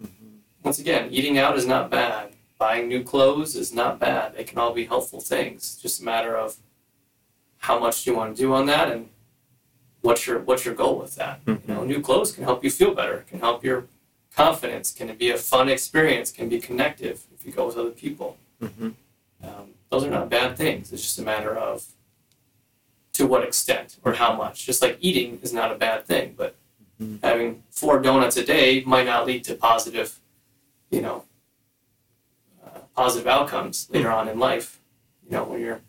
mm-hmm. 0.00 0.36
once 0.62 0.78
again, 0.78 1.08
eating 1.10 1.38
out 1.38 1.56
is 1.56 1.66
not 1.66 1.90
bad. 1.90 2.32
Buying 2.58 2.88
new 2.88 3.02
clothes 3.02 3.56
is 3.56 3.72
not 3.72 3.98
bad. 3.98 4.36
They 4.36 4.44
can 4.44 4.58
all 4.58 4.72
be 4.72 4.84
helpful 4.84 5.20
things. 5.20 5.56
It's 5.62 5.76
just 5.76 6.00
a 6.00 6.04
matter 6.04 6.36
of 6.36 6.56
how 7.58 7.78
much 7.78 8.06
you 8.06 8.14
want 8.14 8.36
to 8.36 8.42
do 8.42 8.52
on 8.54 8.66
that 8.66 8.90
and 8.90 9.08
what's 10.02 10.26
your 10.26 10.40
what's 10.40 10.64
your 10.64 10.74
goal 10.74 10.98
with 10.98 11.14
that. 11.16 11.44
Mm-hmm. 11.44 11.70
You 11.70 11.76
know, 11.76 11.84
new 11.84 12.00
clothes 12.00 12.32
can 12.32 12.44
help 12.44 12.64
you 12.64 12.70
feel 12.70 12.94
better, 12.94 13.24
can 13.28 13.40
help 13.40 13.64
your 13.64 13.86
confidence, 14.34 14.92
can 14.92 15.14
be 15.16 15.30
a 15.30 15.36
fun 15.36 15.68
experience, 15.68 16.30
can 16.30 16.48
be 16.48 16.60
connective 16.60 17.26
if 17.34 17.44
you 17.44 17.52
go 17.52 17.66
with 17.66 17.76
other 17.76 17.90
people. 17.90 18.36
Mm-hmm. 18.62 18.90
Um, 19.42 19.70
those 19.90 20.04
are 20.04 20.10
not 20.10 20.28
bad 20.28 20.56
things. 20.56 20.92
It's 20.92 21.02
just 21.02 21.18
a 21.18 21.22
matter 21.22 21.56
of 21.56 21.84
to 23.14 23.26
what 23.26 23.42
extent 23.42 23.98
or 24.04 24.14
how 24.14 24.34
much. 24.34 24.64
Just 24.64 24.82
like 24.82 24.98
eating 25.00 25.40
is 25.42 25.52
not 25.52 25.72
a 25.72 25.74
bad 25.74 26.06
thing, 26.06 26.34
but 26.36 26.54
mm-hmm. 27.00 27.16
having 27.22 27.62
four 27.70 28.00
donuts 28.00 28.36
a 28.36 28.44
day 28.44 28.82
might 28.86 29.06
not 29.06 29.26
lead 29.26 29.44
to 29.44 29.54
positive, 29.54 30.20
you 30.90 31.00
know, 31.00 31.24
uh, 32.64 32.80
positive 32.94 33.26
outcomes 33.26 33.88
later 33.90 34.08
mm-hmm. 34.08 34.18
on 34.18 34.28
in 34.28 34.38
life. 34.38 34.80
You 35.24 35.32
know, 35.32 35.44
when 35.44 35.60
you're 35.60 35.80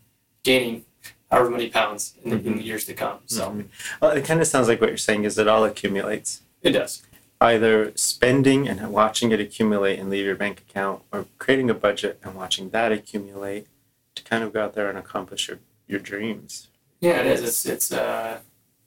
gaining 0.42 0.84
however 1.32 1.50
many 1.50 1.70
pounds 1.70 2.14
in 2.22 2.30
the, 2.30 2.36
mm-hmm. 2.36 2.46
in 2.46 2.52
the 2.52 2.58
mm-hmm. 2.58 2.68
years 2.68 2.84
to 2.84 2.94
come. 2.94 3.18
So, 3.26 3.48
mm-hmm. 3.48 3.62
well, 4.00 4.12
it 4.12 4.24
kind 4.24 4.40
of 4.40 4.46
sounds 4.46 4.68
like 4.68 4.80
what 4.80 4.90
you're 4.90 4.98
saying 4.98 5.24
is 5.24 5.38
it 5.38 5.48
all 5.48 5.64
accumulates. 5.64 6.42
It 6.62 6.72
does. 6.72 7.02
Either 7.40 7.92
spending 7.96 8.68
and 8.68 8.92
watching 8.92 9.32
it 9.32 9.40
accumulate 9.40 9.98
and 9.98 10.10
leave 10.10 10.26
your 10.26 10.36
bank 10.36 10.60
account, 10.68 11.02
or 11.10 11.26
creating 11.38 11.70
a 11.70 11.74
budget 11.74 12.20
and 12.22 12.34
watching 12.36 12.70
that 12.70 12.92
accumulate 12.92 13.66
to 14.14 14.22
kind 14.22 14.44
of 14.44 14.52
go 14.52 14.62
out 14.62 14.74
there 14.74 14.88
and 14.88 14.98
accomplish 14.98 15.48
your, 15.48 15.58
your 15.88 15.98
dreams. 15.98 16.68
Yeah, 17.00 17.20
it 17.20 17.26
is. 17.26 17.42
It's 17.42 17.66
it's. 17.66 17.92
Uh, 17.92 18.38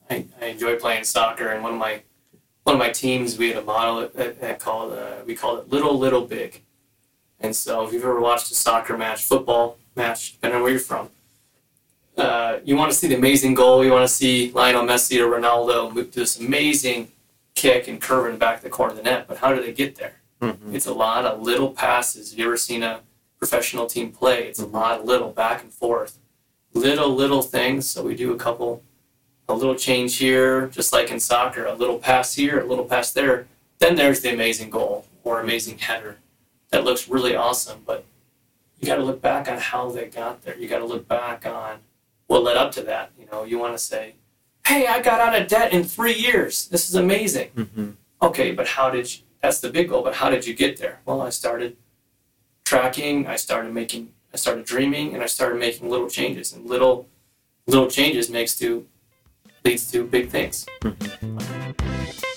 I, 0.09 0.25
I 0.39 0.45
enjoy 0.45 0.77
playing 0.77 1.03
soccer, 1.03 1.49
and 1.49 1.63
one 1.63 1.73
of 1.73 1.79
my 1.79 2.03
one 2.63 2.75
of 2.75 2.79
my 2.79 2.91
teams 2.91 3.37
we 3.37 3.49
had 3.49 3.57
a 3.57 3.65
model 3.65 4.07
that, 4.15 4.39
that 4.39 4.59
called 4.59 4.93
uh, 4.93 5.15
we 5.25 5.35
called 5.35 5.59
it 5.59 5.69
little 5.69 5.99
little 5.99 6.25
big, 6.25 6.61
and 7.41 7.53
so 7.53 7.85
if 7.85 7.91
you've 7.91 8.03
ever 8.03 8.21
watched 8.21 8.51
a 8.51 8.55
soccer 8.55 8.97
match, 8.97 9.23
football 9.23 9.77
match, 9.95 10.33
depending 10.33 10.57
on 10.57 10.63
where 10.63 10.71
you're 10.71 10.79
from, 10.79 11.09
uh, 12.17 12.59
you 12.63 12.75
want 12.75 12.91
to 12.91 12.97
see 12.97 13.07
the 13.07 13.15
amazing 13.15 13.53
goal. 13.53 13.83
You 13.83 13.91
want 13.91 14.07
to 14.07 14.13
see 14.13 14.51
Lionel 14.51 14.83
Messi 14.83 15.19
or 15.19 15.39
Ronaldo 15.39 15.93
move 15.93 16.13
this 16.13 16.39
amazing 16.39 17.11
kick 17.55 17.87
and 17.87 18.01
curve 18.01 18.31
in 18.31 18.37
back 18.37 18.57
of 18.57 18.63
the 18.63 18.69
corner 18.69 18.91
of 18.91 18.97
the 18.97 19.03
net. 19.03 19.27
But 19.27 19.37
how 19.37 19.53
do 19.53 19.61
they 19.61 19.73
get 19.73 19.95
there? 19.95 20.13
Mm-hmm. 20.41 20.75
It's 20.75 20.85
a 20.85 20.93
lot 20.93 21.25
of 21.25 21.41
little 21.41 21.71
passes. 21.71 22.31
Have 22.31 22.39
you 22.39 22.45
ever 22.45 22.57
seen 22.57 22.83
a 22.83 23.01
professional 23.37 23.85
team 23.85 24.11
play? 24.11 24.47
It's 24.47 24.61
mm-hmm. 24.61 24.75
a 24.75 24.79
lot 24.79 24.99
of 24.99 25.05
little 25.05 25.31
back 25.31 25.61
and 25.61 25.73
forth, 25.73 26.19
little 26.73 27.13
little 27.13 27.41
things. 27.41 27.89
So 27.89 28.03
we 28.03 28.15
do 28.15 28.33
a 28.33 28.37
couple, 28.37 28.83
a 29.49 29.53
little 29.53 29.75
change 29.75 30.17
here, 30.17 30.67
just 30.67 30.93
like 30.93 31.11
in 31.11 31.19
soccer, 31.19 31.65
a 31.65 31.73
little 31.73 31.99
pass 31.99 32.35
here, 32.35 32.59
a 32.59 32.65
little 32.65 32.85
pass 32.85 33.11
there. 33.11 33.47
Then 33.79 33.95
there's 33.95 34.21
the 34.21 34.33
amazing 34.33 34.69
goal 34.69 35.05
or 35.23 35.41
amazing 35.41 35.79
header 35.79 36.17
that 36.69 36.85
looks 36.85 37.09
really 37.09 37.35
awesome. 37.35 37.81
But 37.85 38.05
you 38.79 38.87
got 38.87 38.95
to 38.95 39.03
look 39.03 39.21
back 39.21 39.49
on 39.49 39.57
how 39.57 39.89
they 39.89 40.05
got 40.05 40.43
there. 40.43 40.57
You 40.57 40.67
got 40.67 40.79
to 40.79 40.85
look 40.85 41.07
back 41.07 41.45
on 41.45 41.79
what 42.27 42.43
led 42.43 42.57
up 42.57 42.71
to 42.73 42.81
that. 42.83 43.11
You 43.19 43.27
know, 43.31 43.43
you 43.43 43.59
want 43.59 43.73
to 43.73 43.79
say, 43.79 44.15
"Hey, 44.65 44.87
I 44.87 45.01
got 45.01 45.19
out 45.19 45.39
of 45.39 45.47
debt 45.47 45.73
in 45.73 45.83
three 45.83 46.13
years. 46.13 46.67
This 46.67 46.89
is 46.89 46.95
amazing." 46.95 47.51
Mm-hmm. 47.55 47.89
Okay, 48.21 48.51
but 48.51 48.67
how 48.67 48.89
did 48.89 49.13
you? 49.13 49.23
That's 49.41 49.59
the 49.59 49.69
big 49.69 49.89
goal. 49.89 50.03
But 50.03 50.15
how 50.15 50.29
did 50.29 50.45
you 50.47 50.53
get 50.53 50.77
there? 50.77 51.01
Well, 51.05 51.21
I 51.21 51.29
started 51.29 51.77
tracking. 52.63 53.27
I 53.27 53.35
started 53.35 53.73
making. 53.73 54.13
I 54.33 54.37
started 54.37 54.65
dreaming, 54.65 55.13
and 55.13 55.23
I 55.23 55.27
started 55.27 55.59
making 55.59 55.89
little 55.89 56.09
changes. 56.09 56.51
And 56.53 56.65
little, 56.65 57.07
little 57.67 57.87
changes 57.87 58.29
makes 58.29 58.57
to 58.59 58.87
leads 59.63 59.91
to 59.91 60.05
big 60.05 60.29
things. 60.29 60.65
Mm-hmm. 60.81 62.34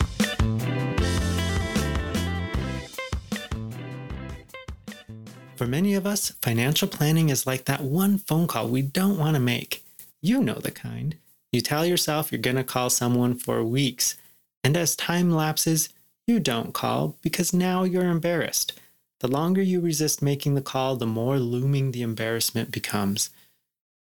For 5.59 5.67
many 5.67 5.95
of 5.95 6.07
us, 6.07 6.31
financial 6.41 6.87
planning 6.87 7.31
is 7.31 7.45
like 7.45 7.65
that 7.65 7.81
one 7.81 8.19
phone 8.19 8.47
call 8.47 8.69
we 8.69 8.81
don't 8.81 9.19
want 9.19 9.35
to 9.35 9.41
make. 9.41 9.85
You 10.23 10.41
know 10.41 10.55
the 10.55 10.71
kind. 10.71 11.17
You 11.51 11.61
tell 11.63 11.85
yourself 11.85 12.31
you're 12.31 12.41
going 12.41 12.55
to 12.55 12.63
call 12.63 12.91
someone 12.91 13.35
for 13.35 13.65
weeks, 13.65 14.17
and 14.63 14.77
as 14.77 14.95
time 14.95 15.33
lapses, 15.33 15.89
you 16.29 16.39
don't 16.39 16.73
call 16.73 17.17
because 17.23 17.53
now 17.53 17.83
you're 17.83 18.09
embarrassed. 18.09 18.79
The 19.19 19.27
longer 19.27 19.61
you 19.61 19.81
resist 19.81 20.23
making 20.23 20.55
the 20.55 20.63
call, 20.63 20.95
the 20.95 21.09
more 21.09 21.41
looming 21.41 21.91
the 21.91 22.03
embarrassment 22.03 22.71
becomes. 22.71 23.31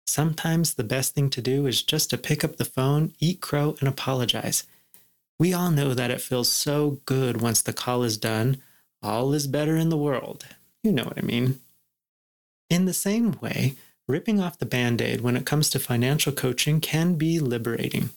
Sometimes 0.06 0.76
the 0.76 0.84
best 0.84 1.16
thing 1.16 1.28
to 1.32 1.42
do 1.42 1.66
is 1.66 1.82
just 1.82 2.12
to 2.12 2.20
pick 2.20 2.44
up 2.44 2.58
the 2.58 2.66
phone, 2.66 3.14
eat 3.20 3.42
crow, 3.42 3.76
and 3.80 3.90
apologize. 3.90 4.68
We 5.40 5.56
all 5.56 5.72
know 5.72 5.96
that 5.96 6.12
it 6.12 6.22
feels 6.22 6.50
so 6.50 7.00
good 7.06 7.42
once 7.42 7.64
the 7.64 7.74
call 7.74 8.04
is 8.04 8.20
done. 8.20 8.62
All 9.02 9.34
is 9.34 9.48
better 9.48 9.76
in 9.76 9.90
the 9.90 9.98
world. 9.98 10.46
You 10.88 10.94
know 10.94 11.04
what 11.04 11.18
I 11.18 11.22
mean. 11.22 11.60
In 12.70 12.86
the 12.86 12.94
same 12.94 13.34
way, 13.42 13.76
ripping 14.08 14.40
off 14.40 14.58
the 14.58 14.66
band 14.66 15.02
aid 15.02 15.20
when 15.20 15.36
it 15.36 15.46
comes 15.46 15.70
to 15.70 15.80
financial 15.80 16.32
coaching 16.32 16.80
can 16.80 17.16
be 17.16 17.42
liberating. 17.42 18.12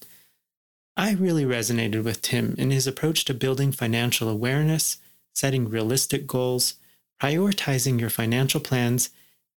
I 0.97 1.15
really 1.15 1.45
resonated 1.45 2.05
with 2.05 2.23
Tim 2.23 2.55
in 2.59 2.71
his 2.71 2.87
approach 2.87 3.25
to 3.25 3.35
building 3.35 3.73
financial 3.73 4.29
awareness, 4.29 4.99
setting 5.35 5.69
realistic 5.69 6.29
goals, 6.29 6.75
prioritizing 7.21 7.99
your 7.99 8.09
financial 8.09 8.61
plans, 8.61 9.11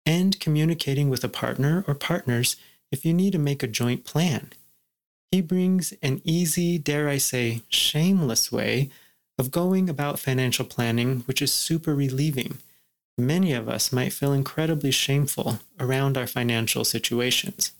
and 0.06 0.40
communicating 0.40 1.10
with 1.10 1.22
a 1.22 1.28
partner 1.28 1.84
or 1.86 1.94
partners 1.94 2.56
if 2.90 3.04
you 3.04 3.12
need 3.12 3.32
to 3.32 3.38
make 3.38 3.62
a 3.62 3.66
joint 3.66 4.04
plan. 4.06 4.52
He 5.30 5.42
brings 5.42 5.92
an 6.00 6.22
easy, 6.24 6.78
dare 6.78 7.10
I 7.10 7.18
say, 7.18 7.60
shameless 7.68 8.50
way 8.50 8.88
of 9.38 9.50
going 9.50 9.90
about 9.90 10.18
financial 10.18 10.64
planning, 10.64 11.24
which 11.26 11.42
is 11.42 11.52
super 11.52 11.94
relieving 11.94 12.56
many 13.18 13.52
of 13.52 13.68
us 13.68 13.92
might 13.92 14.12
feel 14.12 14.32
incredibly 14.32 14.90
shameful 14.90 15.60
around 15.78 16.16
our 16.16 16.26
financial 16.26 16.84
situations. 16.84 17.72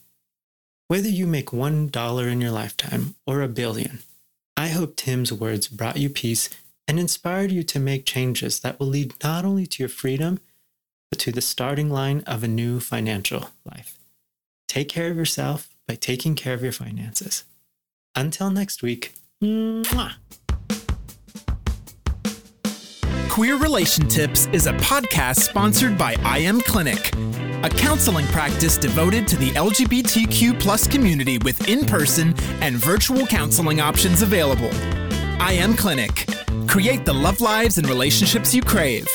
Whether 0.88 1.08
you 1.08 1.26
make 1.26 1.50
$1 1.50 2.32
in 2.32 2.40
your 2.40 2.50
lifetime 2.50 3.14
or 3.26 3.40
a 3.40 3.48
billion, 3.48 4.00
I 4.56 4.68
hope 4.68 4.96
Tim's 4.96 5.32
words 5.32 5.68
brought 5.68 5.96
you 5.96 6.10
peace 6.10 6.50
and 6.86 6.98
inspired 7.00 7.50
you 7.50 7.62
to 7.62 7.78
make 7.80 8.04
changes 8.04 8.60
that 8.60 8.78
will 8.78 8.88
lead 8.88 9.14
not 9.22 9.44
only 9.44 9.66
to 9.66 9.82
your 9.82 9.88
freedom, 9.88 10.40
but 11.10 11.18
to 11.20 11.32
the 11.32 11.40
starting 11.40 11.90
line 11.90 12.22
of 12.26 12.42
a 12.42 12.48
new 12.48 12.80
financial 12.80 13.50
life. 13.64 13.98
Take 14.68 14.88
care 14.88 15.10
of 15.10 15.16
yourself 15.16 15.68
by 15.86 15.94
taking 15.94 16.34
care 16.34 16.54
of 16.54 16.62
your 16.62 16.72
finances. 16.72 17.44
Until 18.14 18.50
next 18.50 18.82
week, 18.82 19.14
mwah. 19.42 20.14
Queer 23.32 23.56
Relation 23.56 24.06
Tips 24.08 24.46
is 24.52 24.66
a 24.66 24.74
podcast 24.74 25.36
sponsored 25.38 25.96
by 25.96 26.14
I 26.22 26.40
Am 26.40 26.60
Clinic, 26.60 27.14
a 27.62 27.70
counseling 27.70 28.26
practice 28.26 28.76
devoted 28.76 29.26
to 29.28 29.36
the 29.36 29.52
LGBTQ 29.52 30.60
plus 30.60 30.86
community 30.86 31.38
with 31.38 31.66
in-person 31.66 32.34
and 32.60 32.76
virtual 32.76 33.26
counseling 33.26 33.80
options 33.80 34.20
available. 34.20 34.68
I 35.40 35.54
Am 35.54 35.74
Clinic. 35.74 36.28
Create 36.68 37.06
the 37.06 37.14
love 37.14 37.40
lives 37.40 37.78
and 37.78 37.88
relationships 37.88 38.54
you 38.54 38.60
crave. 38.60 39.08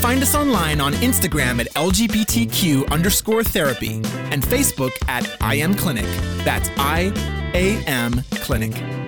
Find 0.00 0.20
us 0.20 0.34
online 0.34 0.80
on 0.80 0.92
Instagram 0.94 1.60
at 1.60 1.72
LGBTQ 1.74 2.90
underscore 2.90 3.44
therapy 3.44 4.02
and 4.32 4.42
Facebook 4.42 4.90
at 5.06 5.30
I 5.40 5.54
Am 5.54 5.76
Clinic. 5.76 6.06
That's 6.44 6.68
I 6.76 7.12
A 7.54 7.84
M 7.86 8.24
Clinic. 8.32 8.99